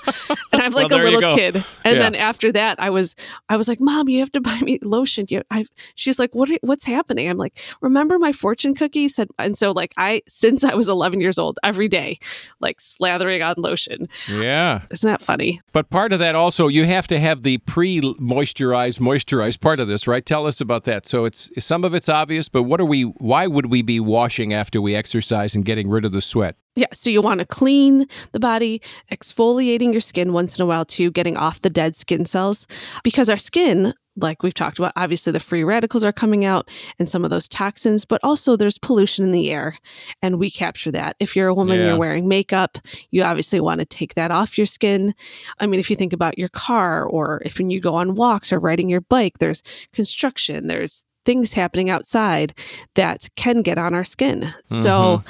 and 0.52 0.62
I'm 0.62 0.72
like 0.72 0.90
Well, 0.90 1.02
a 1.02 1.04
little 1.04 1.36
kid 1.36 1.56
and 1.84 1.96
Yeah. 1.96 2.00
then 2.00 2.16
after 2.16 2.52
that 2.54 2.80
I 2.80 2.90
was 2.90 3.16
I 3.48 3.58
was 3.58 3.68
like 3.68 3.80
mom 3.80 4.10
you 4.10 4.20
have 4.20 4.32
to 4.34 4.42
buy 4.42 4.60
me 4.62 4.80
lotion 4.82 5.28
you 5.30 5.44
I 5.52 5.66
she's 5.96 6.18
like 6.20 6.34
what 6.34 6.50
are- 6.50 6.58
what's 6.62 6.84
happening 6.84 7.30
I'm 7.30 7.38
like 7.38 7.58
remember 7.82 8.18
my 8.20 8.32
fortune 8.34 8.74
cookie 8.74 9.08
said 9.08 9.30
and 9.38 9.56
so 9.58 9.72
like 9.72 9.94
I 9.98 10.24
since 10.28 10.64
I 10.64 10.74
was 10.74 10.90
11 10.90 11.22
years 11.22 11.38
old 11.38 11.60
every 11.64 11.88
day 11.88 12.18
like 12.60 12.80
slathering 12.80 13.46
on 13.48 13.54
lotion 13.62 14.08
Yeah. 14.28 14.82
isn't 14.92 15.08
that 15.10 15.22
funny 15.22 15.62
But 15.74 15.90
part 15.92 16.12
of 16.12 16.20
that 16.20 16.36
also, 16.36 16.68
you 16.68 16.86
have 16.86 17.08
to 17.08 17.20
have 17.20 17.44
the 17.44 17.60
pre-moisturized, 17.60 19.00
moisturized 19.00 19.62
part 19.62 19.80
of 19.80 19.88
this, 19.88 20.08
right? 20.08 20.26
Tell 20.26 20.46
us 20.48 20.59
about 20.62 20.84
that. 20.86 21.08
So 21.08 21.26
it's 21.26 21.50
some 21.58 21.84
of 21.84 21.94
it's 21.94 22.10
obvious, 22.10 22.50
but 22.50 22.64
what 22.64 22.80
are 22.82 22.86
we? 22.86 23.04
Why 23.04 23.48
would 23.48 23.68
we 23.68 23.82
be 23.82 24.00
washing 24.00 24.54
after 24.54 24.82
we 24.82 24.96
exercise 24.96 25.56
and 25.56 25.66
getting 25.66 25.90
rid 25.90 26.06
of 26.06 26.12
the 26.12 26.22
sweat? 26.22 26.56
Yeah, 26.76 26.88
so 26.94 27.10
you 27.10 27.22
want 27.22 27.40
to 27.40 27.46
clean 27.46 28.06
the 28.32 28.40
body, 28.40 28.82
exfoliating 29.12 29.92
your 29.92 30.02
skin 30.02 30.32
once 30.32 30.58
in 30.58 30.64
a 30.64 30.66
while 30.66 30.86
too, 30.86 31.12
getting 31.12 31.36
off 31.36 31.62
the 31.62 31.70
dead 31.70 31.96
skin 31.96 32.26
cells 32.26 32.68
because 33.04 33.30
our 33.30 33.38
skin, 33.38 33.94
like 34.22 34.44
we've 34.44 34.54
talked 34.54 34.80
about, 34.80 34.94
obviously 34.96 35.32
the 35.32 35.40
free 35.40 35.64
radicals 35.64 36.04
are 36.04 36.12
coming 36.12 36.46
out 36.46 36.70
and 36.98 37.10
some 37.10 37.24
of 37.24 37.30
those 37.30 37.48
toxins, 37.48 38.06
but 38.06 38.20
also 38.24 38.56
there's 38.56 38.78
pollution 38.78 39.26
in 39.26 39.32
the 39.32 39.52
air 39.52 39.78
and 40.22 40.40
we 40.40 40.50
capture 40.50 40.92
that. 40.92 41.16
If 41.20 41.36
you're 41.36 41.48
a 41.48 41.54
woman, 41.54 41.80
Yeah. 41.80 41.88
you're 41.88 41.98
wearing 41.98 42.28
makeup, 42.28 42.78
you 43.12 43.24
obviously 43.24 43.60
want 43.60 43.80
to 43.80 43.86
take 43.86 44.16
that 44.16 44.32
off 44.32 44.58
your 44.58 44.68
skin. 44.68 45.14
I 45.60 45.68
mean, 45.68 45.80
if 45.80 45.90
you 45.90 45.96
think 45.96 46.14
about 46.14 46.38
your 46.38 46.50
car 46.50 47.06
or 47.06 47.42
if 47.46 47.58
when 47.58 47.70
you 47.70 47.80
go 47.80 47.96
on 47.96 48.16
walks 48.16 48.54
or 48.54 48.60
riding 48.60 48.90
your 48.90 49.02
bike, 49.02 49.40
there's 49.40 49.64
construction, 49.94 50.68
there's 50.68 51.06
things 51.26 51.54
happening 51.54 51.90
outside 51.90 52.58
that 52.96 53.28
can 53.36 53.62
get 53.62 53.78
on 53.78 53.94
our 53.94 54.04
skin. 54.06 54.54
So 54.68 55.20
mm-hmm. 55.20 55.30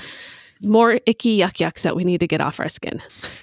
More 0.62 1.00
icky 1.06 1.38
yuck 1.40 1.54
yucks 1.54 1.84
that 1.84 1.96
we 1.96 2.04
need 2.04 2.20
to 2.20 2.28
get 2.28 2.42
off 2.42 2.60
our 2.60 2.68
skin. 2.70 3.02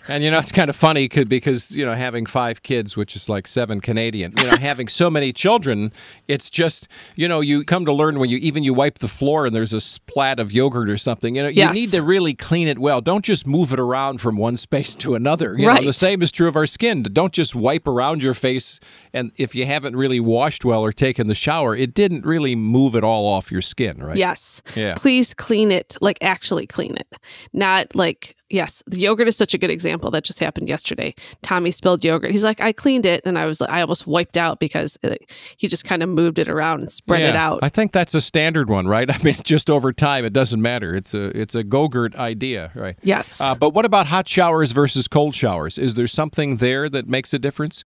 And 0.09 0.23
you 0.23 0.31
know, 0.31 0.39
it's 0.39 0.53
kind 0.53 0.69
of 0.69 0.77
funny 0.77 1.09
because 1.09 1.71
you 1.71 1.85
know, 1.85 1.95
having 1.95 2.27
five 2.27 2.63
kids, 2.63 2.97
which 2.97 3.17
is 3.17 3.29
like 3.29 3.47
seven 3.47 3.81
Canadian, 3.81 4.35
you 4.39 4.45
know, 4.45 4.57
having 4.61 4.87
so 4.89 5.09
many 5.11 5.33
children, 5.33 5.93
it's 6.29 6.51
just 6.51 6.89
you 7.15 7.27
know, 7.27 7.41
you 7.41 7.65
come 7.65 7.85
to 7.87 7.93
learn 7.93 8.19
when 8.19 8.29
you 8.29 8.37
even 8.39 8.63
you 8.65 8.75
wipe 8.75 8.99
the 8.99 9.09
floor 9.09 9.47
and 9.47 9.55
there's 9.55 9.73
a 9.73 9.81
splat 9.81 10.39
of 10.39 10.53
yogurt 10.53 10.91
or 10.91 10.97
something. 10.99 11.35
You 11.37 11.43
know, 11.45 11.49
you 11.49 11.57
Yes. 11.57 11.75
need 11.75 11.91
to 11.91 12.03
really 12.03 12.35
clean 12.35 12.69
it 12.69 12.79
well. 12.79 13.01
Don't 13.01 13.25
just 13.25 13.47
move 13.47 13.73
it 13.73 13.81
around 13.81 14.21
from 14.21 14.37
one 14.37 14.57
space 14.59 14.95
to 14.97 15.15
another. 15.15 15.55
You 15.59 15.67
know, 15.67 15.73
Right. 15.73 15.85
the 15.85 15.93
same 15.93 16.21
is 16.23 16.31
true 16.31 16.49
of 16.49 16.57
our 16.57 16.67
skin. 16.67 17.03
Don't 17.03 17.33
just 17.33 17.55
wipe 17.55 17.87
around 17.87 18.23
your 18.23 18.35
face, 18.35 18.79
and 19.13 19.33
if 19.37 19.55
you 19.55 19.65
haven't 19.67 19.97
really 19.97 20.21
washed 20.21 20.65
well 20.65 20.83
or 20.83 20.93
taken 20.93 21.29
the 21.29 21.35
shower, 21.35 21.75
it 21.75 21.95
didn't 21.95 22.27
really 22.27 22.55
move 22.55 22.95
it 22.95 23.03
all 23.05 23.27
off 23.27 23.51
your 23.51 23.63
skin, 23.63 23.99
right? 24.03 24.17
Yes. 24.17 24.63
Yeah. 24.75 24.95
Please 24.97 25.33
clean 25.35 25.73
it, 25.73 25.97
like 26.01 26.19
actually 26.21 26.67
clean 26.67 26.95
it. 26.97 27.06
It. 27.13 27.21
Not 27.53 27.95
like, 27.95 28.37
yes, 28.51 28.83
the 28.87 29.01
yogurt 29.01 29.29
is 29.29 29.37
such 29.37 29.55
a 29.55 29.59
good 29.59 29.71
example. 29.71 30.11
That 30.11 30.25
just 30.25 30.39
happened 30.39 30.69
yesterday. 30.69 31.15
Tommy 31.43 31.71
spilled 31.71 32.05
yogurt. 32.05 32.31
He's 32.31 32.45
like, 32.45 32.61
I 32.61 32.73
cleaned 32.73 33.07
it. 33.07 33.23
And 33.25 33.39
I 33.39 33.47
was 33.47 33.61
like, 33.61 33.71
I 33.71 33.81
almost 33.81 34.07
wiped 34.07 34.37
out 34.37 34.61
because 34.61 34.99
it, 35.03 35.31
he 35.57 35.69
just 35.69 35.85
kind 35.85 36.03
of 36.03 36.09
moved 36.09 36.39
it 36.39 36.49
around 36.49 36.81
and 36.81 36.91
spread 36.91 37.21
yeah, 37.21 37.31
it 37.31 37.37
out. 37.37 37.61
I 37.63 37.69
think 37.69 37.93
that's 37.93 38.15
a 38.15 38.21
standard 38.21 38.69
one, 38.69 38.87
right? 38.87 39.11
I 39.15 39.23
mean, 39.23 39.37
just 39.45 39.71
over 39.71 39.93
time, 39.93 40.25
it 40.25 40.33
doesn't 40.33 40.61
matter. 40.61 40.95
It's 40.95 41.15
a 41.15 41.37
it's 41.39 41.55
a 41.55 41.63
go-gurt 41.63 42.15
idea, 42.17 42.73
right? 42.75 42.99
Yes. 43.03 43.41
Uh, 43.41 43.55
but 43.55 43.71
what 43.71 43.85
about 43.85 44.07
hot 44.07 44.29
showers 44.29 44.73
versus 44.73 45.09
cold 45.09 45.35
showers? 45.35 45.79
Is 45.79 45.95
there 45.95 46.07
something 46.07 46.57
there 46.57 46.89
that 46.89 47.09
makes 47.09 47.33
a 47.35 47.39
difference? 47.39 47.85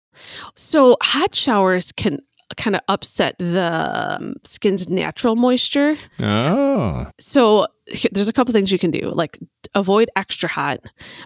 So 0.55 0.97
hot 1.01 1.35
showers 1.35 1.91
can 1.91 2.19
kind 2.57 2.75
of 2.75 2.81
upset 2.87 3.35
the 3.39 4.17
um, 4.19 4.35
skin's 4.43 4.89
natural 4.89 5.35
moisture. 5.35 5.97
Oh. 6.19 7.07
So 7.19 7.67
there's 8.11 8.27
a 8.27 8.33
couple 8.33 8.53
things 8.53 8.71
you 8.71 8.79
can 8.79 8.91
do, 8.91 9.11
like 9.15 9.39
avoid 9.75 10.09
extra 10.15 10.49
hot. 10.49 10.79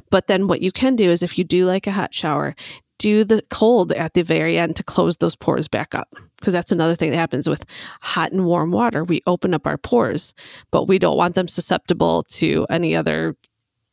But 0.10 0.28
then 0.28 0.48
what 0.48 0.62
you 0.62 0.72
can 0.72 0.96
do 0.96 1.10
is 1.10 1.24
if 1.24 1.38
you 1.38 1.44
do 1.44 1.66
like 1.66 1.88
a 1.88 1.92
hot 1.92 2.14
shower, 2.14 2.56
do 3.00 3.24
the 3.24 3.42
cold 3.50 3.92
at 3.92 4.14
the 4.14 4.22
very 4.24 4.58
end 4.58 4.76
to 4.78 4.84
close 4.84 5.18
those 5.18 5.36
pores 5.36 5.68
back 5.68 5.94
up. 5.96 6.10
Because 6.38 6.54
that's 6.54 6.72
another 6.72 6.96
thing 6.96 7.12
that 7.12 7.18
happens 7.18 7.48
with 7.48 7.66
hot 8.02 8.32
and 8.32 8.46
warm 8.46 8.72
water. 8.72 9.04
We 9.04 9.22
open 9.26 9.54
up 9.54 9.66
our 9.66 9.78
pores, 9.78 10.34
but 10.72 10.88
we 10.90 11.00
don't 11.00 11.18
want 11.18 11.36
them 11.36 11.48
susceptible 11.48 12.24
to 12.30 12.66
any 12.70 12.96
other 12.96 13.36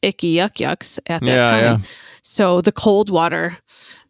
icky 0.02 0.34
yuck 0.34 0.54
yucks 0.54 0.98
at 1.06 1.20
that 1.22 1.26
Yeah, 1.26 1.44
time. 1.44 1.62
yeah. 1.62 1.78
So 2.22 2.60
the 2.60 2.72
cold 2.72 3.08
water, 3.08 3.58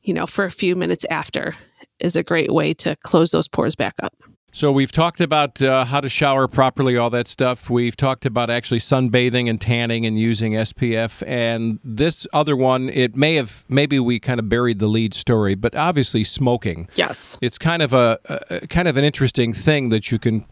you 0.03 0.15
know, 0.15 0.27
for 0.27 0.45
a 0.45 0.51
few 0.51 0.75
minutes 0.75 1.05
after 1.11 1.55
is 2.01 2.17
a 2.17 2.23
great 2.23 2.53
way 2.53 2.75
to 2.75 2.97
close 3.03 3.31
those 3.31 3.49
pores 3.49 3.75
back 3.77 3.95
up. 4.03 4.15
So 4.53 4.73
we've 4.73 4.91
talked 4.91 5.21
about 5.21 5.63
uh, 5.63 5.85
how 5.85 6.01
to 6.01 6.09
shower 6.09 6.49
properly, 6.49 6.97
all 6.97 7.11
that 7.11 7.29
stuff. 7.29 7.71
We've 7.71 7.97
talked 7.97 8.27
about 8.27 8.51
actually 8.51 8.81
sunbathing 8.81 9.49
and 9.49 9.61
tanning 9.61 10.05
and 10.05 10.19
using 10.19 10.55
SPF. 10.55 11.23
And 11.27 11.79
this 11.85 12.27
other 12.33 12.57
one, 12.57 12.89
it 12.89 13.15
may 13.15 13.37
have 13.37 13.65
maybe 13.69 14.01
we 14.01 14.19
kind 14.19 14.41
of 14.41 14.49
buried 14.49 14.81
the 14.81 14.89
lead 14.89 15.15
story, 15.15 15.55
but 15.55 15.77
obviously 15.77 16.25
smoking. 16.25 16.89
Yes. 16.97 17.39
It's 17.41 17.59
kind 17.59 17.81
of 17.81 17.95
a, 17.95 18.19
a 18.51 18.67
kind 18.67 18.89
of 18.89 18.97
an 18.97 19.05
interesting 19.05 19.53
thing 19.53 19.91
that 19.91 20.11
you 20.11 20.19
can. 20.19 20.47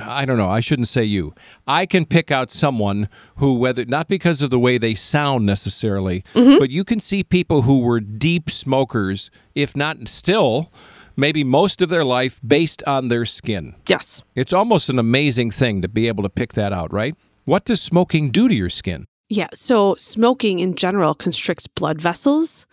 I 0.00 0.24
don't 0.24 0.36
know. 0.36 0.48
I 0.48 0.60
shouldn't 0.60 0.88
say 0.88 1.04
you. 1.04 1.34
I 1.66 1.86
can 1.86 2.04
pick 2.04 2.30
out 2.30 2.50
someone 2.50 3.08
who, 3.36 3.54
whether 3.54 3.84
not 3.84 4.08
because 4.08 4.42
of 4.42 4.50
the 4.50 4.58
way 4.58 4.78
they 4.78 4.94
sound 4.94 5.46
necessarily, 5.46 6.24
mm-hmm. 6.34 6.58
but 6.58 6.70
you 6.70 6.84
can 6.84 7.00
see 7.00 7.22
people 7.22 7.62
who 7.62 7.78
were 7.78 8.00
deep 8.00 8.50
smokers, 8.50 9.30
if 9.54 9.76
not 9.76 10.08
still, 10.08 10.72
maybe 11.16 11.44
most 11.44 11.80
of 11.80 11.88
their 11.88 12.04
life 12.04 12.40
based 12.46 12.82
on 12.84 13.08
their 13.08 13.24
skin. 13.24 13.76
Yes. 13.86 14.22
It's 14.34 14.52
almost 14.52 14.90
an 14.90 14.98
amazing 14.98 15.50
thing 15.50 15.82
to 15.82 15.88
be 15.88 16.08
able 16.08 16.22
to 16.24 16.28
pick 16.28 16.54
that 16.54 16.72
out, 16.72 16.92
right? 16.92 17.14
What 17.44 17.64
does 17.64 17.80
smoking 17.80 18.30
do 18.30 18.48
to 18.48 18.54
your 18.54 18.70
skin? 18.70 19.06
Yeah. 19.28 19.48
So 19.54 19.94
smoking 19.96 20.58
in 20.58 20.74
general 20.74 21.14
constricts 21.14 21.66
blood 21.66 22.00
vessels, 22.00 22.66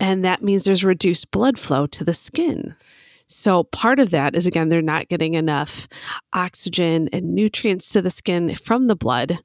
and 0.00 0.24
that 0.24 0.42
means 0.42 0.64
there's 0.64 0.84
reduced 0.84 1.30
blood 1.30 1.58
flow 1.58 1.86
to 1.88 2.04
the 2.04 2.14
skin. 2.14 2.74
So 3.34 3.64
part 3.64 3.98
of 3.98 4.10
that 4.10 4.34
is 4.34 4.46
again, 4.46 4.68
they're 4.68 4.82
not 4.82 5.08
getting 5.08 5.34
enough 5.34 5.88
oxygen 6.32 7.08
and 7.12 7.34
nutrients 7.34 7.88
to 7.90 8.02
the 8.02 8.10
skin 8.10 8.54
from 8.56 8.86
the 8.86 8.96
blood. 8.96 9.38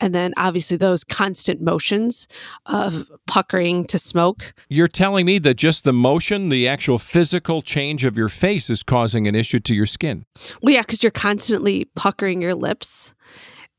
And 0.00 0.14
then 0.14 0.34
obviously 0.36 0.76
those 0.76 1.04
constant 1.04 1.60
motions 1.60 2.28
of 2.66 3.08
puckering 3.26 3.86
to 3.86 3.98
smoke. 3.98 4.54
You're 4.68 4.88
telling 4.88 5.26
me 5.26 5.38
that 5.38 5.54
just 5.54 5.84
the 5.84 5.92
motion, 5.92 6.48
the 6.48 6.68
actual 6.68 6.98
physical 6.98 7.62
change 7.62 8.04
of 8.04 8.16
your 8.16 8.28
face 8.28 8.70
is 8.70 8.82
causing 8.82 9.26
an 9.26 9.34
issue 9.34 9.60
to 9.60 9.74
your 9.74 9.86
skin. 9.86 10.24
Well, 10.62 10.74
yeah, 10.74 10.82
because 10.82 11.02
you're 11.02 11.10
constantly 11.10 11.86
puckering 11.96 12.42
your 12.42 12.54
lips. 12.54 13.14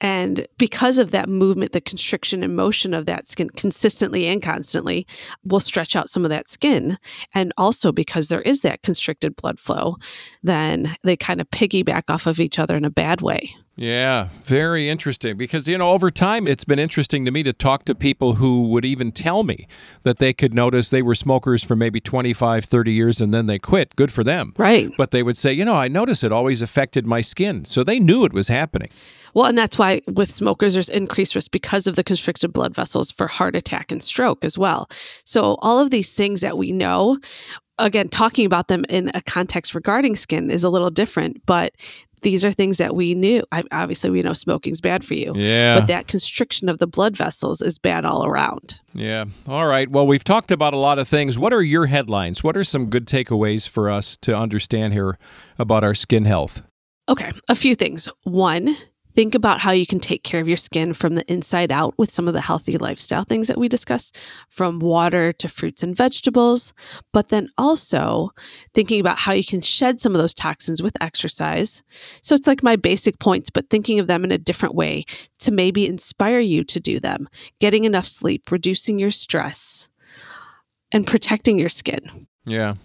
And 0.02 0.48
because 0.58 0.98
of 0.98 1.12
that 1.12 1.30
movement, 1.30 1.74
the 1.74 1.82
constriction 1.82 2.44
and 2.44 2.56
motion 2.56 2.94
of 2.94 3.06
that 3.06 3.28
skin 3.28 3.50
consistently 3.50 4.28
and 4.28 4.42
constantly 4.42 5.06
will 5.44 5.60
stretch 5.60 5.96
out 5.96 6.10
some 6.10 6.24
of 6.24 6.30
that 6.30 6.50
skin. 6.50 6.98
And 7.34 7.54
also 7.58 7.92
because 7.92 8.30
there 8.30 8.42
is 8.42 8.62
that 8.62 8.82
constricted 8.84 9.36
blood 9.36 9.60
flow, 9.60 9.98
then 10.42 10.96
they 11.04 11.18
kind 11.18 11.42
of 11.42 11.50
piggyback 11.52 12.04
off 12.10 12.28
of 12.28 12.40
each 12.40 12.60
other 12.60 12.78
in 12.78 12.86
a 12.86 12.90
bad 12.90 13.22
way. 13.22 13.54
Yeah, 13.76 14.28
very 14.44 14.90
interesting 14.90 15.38
because, 15.38 15.66
you 15.70 15.78
know, 15.78 15.92
over 15.92 16.12
time, 16.12 16.48
it's 16.48 16.66
been 16.66 16.80
interesting 16.80 17.24
to 17.24 17.32
me 17.32 17.44
to 17.44 17.54
talk 17.54 17.86
to 17.86 17.96
people 17.96 18.36
who 18.36 18.68
would 18.68 18.84
even 18.84 19.14
tell 19.14 19.44
me 19.44 19.70
that 20.04 20.18
they 20.18 20.34
could 20.34 20.54
notice 20.54 20.90
they 20.90 21.02
were 21.02 21.16
smokers 21.16 21.64
for 21.64 21.78
maybe 21.78 22.02
25, 22.02 22.66
30 22.66 22.92
years 22.92 23.22
and 23.22 23.34
then 23.34 23.46
they 23.46 23.58
quit. 23.58 23.96
Good 23.96 24.12
for 24.12 24.22
them. 24.22 24.54
Right. 24.58 24.92
But 24.98 25.12
they 25.12 25.24
would 25.24 25.38
say, 25.38 25.54
you 25.54 25.64
know, 25.64 25.76
I 25.76 25.88
noticed 25.88 26.26
it 26.26 26.34
always 26.34 26.62
affected 26.62 27.08
my 27.08 27.22
skin. 27.22 27.64
So 27.64 27.86
they 27.86 28.02
knew 28.02 28.26
it 28.26 28.34
was 28.34 28.50
happening. 28.50 28.90
Well, 29.34 29.46
and 29.46 29.58
that's 29.58 29.78
why 29.78 30.02
with 30.08 30.32
smokers, 30.32 30.74
there's 30.74 30.90
increased 30.90 31.36
risk 31.36 31.52
because 31.52 31.88
of 31.88 31.96
the 31.96 32.04
constricted 32.04 32.54
blood 32.54 32.76
vessels 32.76 33.12
for 33.12 33.28
heart 33.28 33.56
attack 33.56 33.92
and 33.92 34.02
stroke 34.04 34.44
as 34.44 34.58
well. 34.58 34.90
So, 35.26 35.58
all 35.62 35.80
of 35.80 35.92
these 35.92 36.14
things 36.16 36.42
that 36.42 36.58
we 36.58 36.72
know, 36.72 37.18
again, 37.78 38.10
talking 38.10 38.46
about 38.46 38.68
them 38.68 38.86
in 38.90 39.12
a 39.14 39.22
context 39.22 39.74
regarding 39.76 40.16
skin 40.16 40.50
is 40.52 40.64
a 40.64 40.70
little 40.70 40.90
different, 40.90 41.46
but 41.46 41.74
these 42.22 42.44
are 42.44 42.52
things 42.52 42.80
that 42.80 42.96
we 42.96 43.16
knew. 43.16 43.42
I, 43.54 43.64
obviously, 43.72 44.10
we 44.10 44.22
know 44.22 44.34
smoking's 44.34 44.82
bad 44.82 45.06
for 45.06 45.14
you, 45.14 45.32
Yeah. 45.38 45.80
but 45.80 45.88
that 45.88 46.08
constriction 46.08 46.68
of 46.68 46.80
the 46.80 46.88
blood 46.88 47.16
vessels 47.16 47.62
is 47.62 47.80
bad 47.80 48.04
all 48.04 48.26
around. 48.26 48.82
Yeah. 48.94 49.24
All 49.48 49.66
right. 49.68 49.90
Well, 49.90 50.06
we've 50.06 50.26
talked 50.26 50.52
about 50.52 50.74
a 50.74 50.78
lot 50.78 51.00
of 51.00 51.08
things. 51.08 51.40
What 51.40 51.54
are 51.54 51.62
your 51.62 51.86
headlines? 51.86 52.44
What 52.44 52.58
are 52.58 52.66
some 52.66 52.88
good 52.90 53.08
takeaways 53.08 53.70
for 53.70 53.90
us 53.90 54.18
to 54.24 54.36
understand 54.36 54.92
here 54.92 55.18
about 55.58 55.86
our 55.86 55.96
skin 55.96 56.26
health? 56.26 56.62
Okay, 57.08 57.32
a 57.48 57.56
few 57.56 57.74
things. 57.74 58.10
One, 58.24 58.76
think 59.20 59.36
about 59.36 59.60
how 59.60 59.72
you 59.72 59.86
can 59.86 60.00
take 60.00 60.24
care 60.24 60.40
of 60.40 60.48
your 60.48 60.56
skin 60.56 60.94
from 60.94 61.16
the 61.16 61.30
inside 61.30 61.74
out 61.74 61.94
with 61.98 62.10
some 62.10 62.26
of 62.30 62.34
the 62.34 62.40
healthy 62.40 62.78
lifestyle 62.78 63.26
things 63.26 63.50
that 63.50 63.58
we 63.58 63.68
discussed, 63.68 64.18
from 64.48 64.80
water 64.80 65.34
to 65.34 65.50
fruits 65.50 65.84
and 65.84 65.94
vegetables. 65.94 66.74
But 67.12 67.28
then 67.28 67.50
also 67.58 68.30
thinking 68.74 69.02
about 69.02 69.18
how 69.18 69.34
you 69.34 69.44
can 69.44 69.60
shed 69.60 70.00
some 70.00 70.16
of 70.16 70.22
those 70.22 70.34
toxins 70.34 70.82
with 70.82 70.96
exercise. 71.02 71.84
So 72.22 72.34
it's 72.34 72.48
like 72.48 72.64
my 72.64 72.78
basic 72.78 73.20
points, 73.20 73.50
but 73.50 73.70
thinking 73.70 74.00
of 74.00 74.08
them 74.08 74.24
in 74.24 74.32
a 74.32 74.38
different 74.38 74.74
way 74.74 75.04
to 75.40 75.52
maybe 75.52 75.86
inspire 75.86 76.40
you 76.40 76.64
to 76.64 76.80
do 76.80 76.98
them. 76.98 77.28
Getting 77.60 77.84
enough 77.84 78.06
sleep, 78.06 78.50
reducing 78.50 79.00
your 79.00 79.12
stress, 79.12 79.90
and 80.94 81.06
protecting 81.06 81.60
your 81.60 81.68
skin. 81.68 82.26
Yeah. 82.46 82.76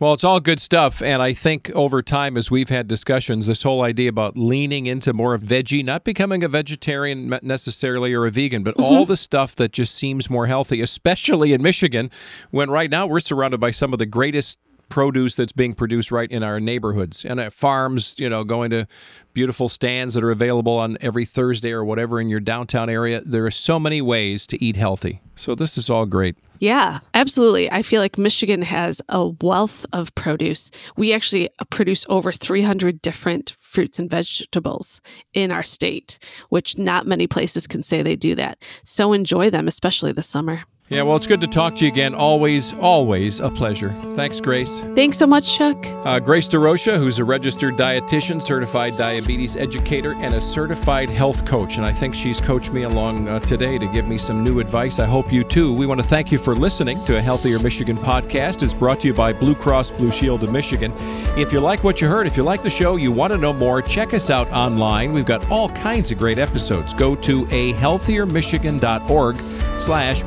Well, 0.00 0.14
it's 0.14 0.24
all 0.24 0.40
good 0.40 0.60
stuff. 0.60 1.02
And 1.02 1.20
I 1.20 1.34
think 1.34 1.70
over 1.74 2.00
time, 2.00 2.38
as 2.38 2.50
we've 2.50 2.70
had 2.70 2.88
discussions, 2.88 3.46
this 3.46 3.64
whole 3.64 3.82
idea 3.82 4.08
about 4.08 4.34
leaning 4.34 4.86
into 4.86 5.12
more 5.12 5.34
of 5.34 5.42
veggie, 5.42 5.84
not 5.84 6.04
becoming 6.04 6.42
a 6.42 6.48
vegetarian 6.48 7.38
necessarily 7.42 8.14
or 8.14 8.24
a 8.24 8.30
vegan, 8.30 8.62
but 8.62 8.74
all 8.76 9.02
mm-hmm. 9.02 9.10
the 9.10 9.16
stuff 9.18 9.54
that 9.56 9.72
just 9.72 9.94
seems 9.94 10.30
more 10.30 10.46
healthy, 10.46 10.80
especially 10.80 11.52
in 11.52 11.60
Michigan, 11.60 12.10
when 12.50 12.70
right 12.70 12.88
now 12.88 13.06
we're 13.06 13.20
surrounded 13.20 13.60
by 13.60 13.70
some 13.70 13.92
of 13.92 13.98
the 13.98 14.06
greatest 14.06 14.58
produce 14.88 15.34
that's 15.34 15.52
being 15.52 15.74
produced 15.74 16.10
right 16.10 16.30
in 16.30 16.42
our 16.42 16.58
neighborhoods 16.58 17.22
and 17.22 17.38
at 17.38 17.52
farms, 17.52 18.14
you 18.18 18.28
know, 18.28 18.42
going 18.42 18.70
to 18.70 18.86
beautiful 19.34 19.68
stands 19.68 20.14
that 20.14 20.24
are 20.24 20.30
available 20.30 20.78
on 20.78 20.96
every 21.02 21.26
Thursday 21.26 21.72
or 21.72 21.84
whatever 21.84 22.18
in 22.18 22.30
your 22.30 22.40
downtown 22.40 22.88
area. 22.88 23.20
There 23.20 23.44
are 23.44 23.50
so 23.50 23.78
many 23.78 24.00
ways 24.00 24.46
to 24.46 24.64
eat 24.64 24.76
healthy. 24.76 25.20
So 25.36 25.54
this 25.54 25.76
is 25.76 25.90
all 25.90 26.06
great. 26.06 26.36
Yeah, 26.60 26.98
absolutely. 27.14 27.72
I 27.72 27.80
feel 27.80 28.02
like 28.02 28.18
Michigan 28.18 28.60
has 28.60 29.00
a 29.08 29.28
wealth 29.40 29.86
of 29.94 30.14
produce. 30.14 30.70
We 30.94 31.14
actually 31.14 31.48
uh, 31.58 31.64
produce 31.70 32.04
over 32.10 32.32
300 32.32 33.00
different 33.00 33.56
fruits 33.60 33.98
and 33.98 34.10
vegetables 34.10 35.00
in 35.32 35.52
our 35.52 35.62
state, 35.62 36.18
which 36.50 36.76
not 36.76 37.06
many 37.06 37.26
places 37.26 37.66
can 37.66 37.82
say 37.82 38.02
they 38.02 38.14
do 38.14 38.34
that. 38.34 38.62
So 38.84 39.14
enjoy 39.14 39.48
them, 39.48 39.68
especially 39.68 40.12
this 40.12 40.28
summer. 40.28 40.64
Yeah, 40.90 41.02
well, 41.02 41.14
it's 41.14 41.28
good 41.28 41.40
to 41.42 41.46
talk 41.46 41.76
to 41.76 41.84
you 41.84 41.92
again. 41.92 42.16
Always, 42.16 42.72
always 42.72 43.38
a 43.38 43.48
pleasure. 43.48 43.90
Thanks, 44.16 44.40
Grace. 44.40 44.80
Thanks 44.96 45.18
so 45.18 45.24
much, 45.24 45.56
Chuck. 45.56 45.86
Uh, 46.04 46.18
Grace 46.18 46.48
DeRocha, 46.48 46.98
who's 46.98 47.20
a 47.20 47.24
registered 47.24 47.76
dietitian, 47.76 48.42
certified 48.42 48.96
diabetes 48.96 49.56
educator, 49.56 50.16
and 50.16 50.34
a 50.34 50.40
certified 50.40 51.08
health 51.08 51.46
coach. 51.46 51.76
And 51.76 51.86
I 51.86 51.92
think 51.92 52.12
she's 52.16 52.40
coached 52.40 52.72
me 52.72 52.82
along 52.82 53.28
uh, 53.28 53.38
today 53.38 53.78
to 53.78 53.86
give 53.92 54.08
me 54.08 54.18
some 54.18 54.42
new 54.42 54.58
advice. 54.58 54.98
I 54.98 55.06
hope 55.06 55.32
you 55.32 55.44
too. 55.44 55.72
We 55.72 55.86
want 55.86 56.00
to 56.02 56.06
thank 56.08 56.32
you 56.32 56.38
for 56.38 56.56
listening 56.56 57.04
to 57.04 57.18
a 57.18 57.20
Healthier 57.20 57.60
Michigan 57.60 57.96
podcast. 57.96 58.64
It's 58.64 58.74
brought 58.74 58.98
to 59.02 59.06
you 59.06 59.14
by 59.14 59.32
Blue 59.32 59.54
Cross 59.54 59.92
Blue 59.92 60.10
Shield 60.10 60.42
of 60.42 60.50
Michigan. 60.50 60.92
If 61.38 61.52
you 61.52 61.60
like 61.60 61.84
what 61.84 62.00
you 62.00 62.08
heard, 62.08 62.26
if 62.26 62.36
you 62.36 62.42
like 62.42 62.64
the 62.64 62.70
show, 62.70 62.96
you 62.96 63.12
want 63.12 63.32
to 63.32 63.38
know 63.38 63.52
more, 63.52 63.80
check 63.80 64.12
us 64.12 64.28
out 64.28 64.50
online. 64.50 65.12
We've 65.12 65.24
got 65.24 65.48
all 65.52 65.68
kinds 65.68 66.10
of 66.10 66.18
great 66.18 66.38
episodes. 66.38 66.92
Go 66.94 67.14
to 67.14 67.42
ahealthiermichigan.org 67.42 69.36
slash 69.76 70.24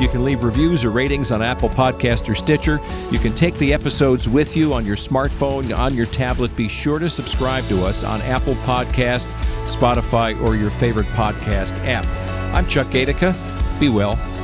You 0.00 0.08
can 0.08 0.24
leave 0.24 0.42
reviews 0.42 0.84
or 0.84 0.90
ratings 0.90 1.32
on 1.32 1.42
Apple 1.42 1.68
Podcast 1.68 2.28
or 2.28 2.34
Stitcher. 2.34 2.80
You 3.10 3.18
can 3.18 3.34
take 3.34 3.54
the 3.54 3.72
episodes 3.72 4.28
with 4.28 4.56
you 4.56 4.74
on 4.74 4.84
your 4.84 4.96
smartphone, 4.96 5.76
on 5.76 5.94
your 5.94 6.06
tablet. 6.06 6.54
Be 6.56 6.68
sure 6.68 6.98
to 6.98 7.08
subscribe 7.08 7.64
to 7.68 7.84
us 7.84 8.04
on 8.04 8.20
Apple 8.22 8.54
Podcast, 8.56 9.26
Spotify, 9.66 10.40
or 10.42 10.56
your 10.56 10.70
favorite 10.70 11.06
podcast 11.08 11.74
app. 11.86 12.04
I'm 12.54 12.66
Chuck 12.66 12.88
Gaidica. 12.88 13.34
Be 13.80 13.88
well. 13.88 14.35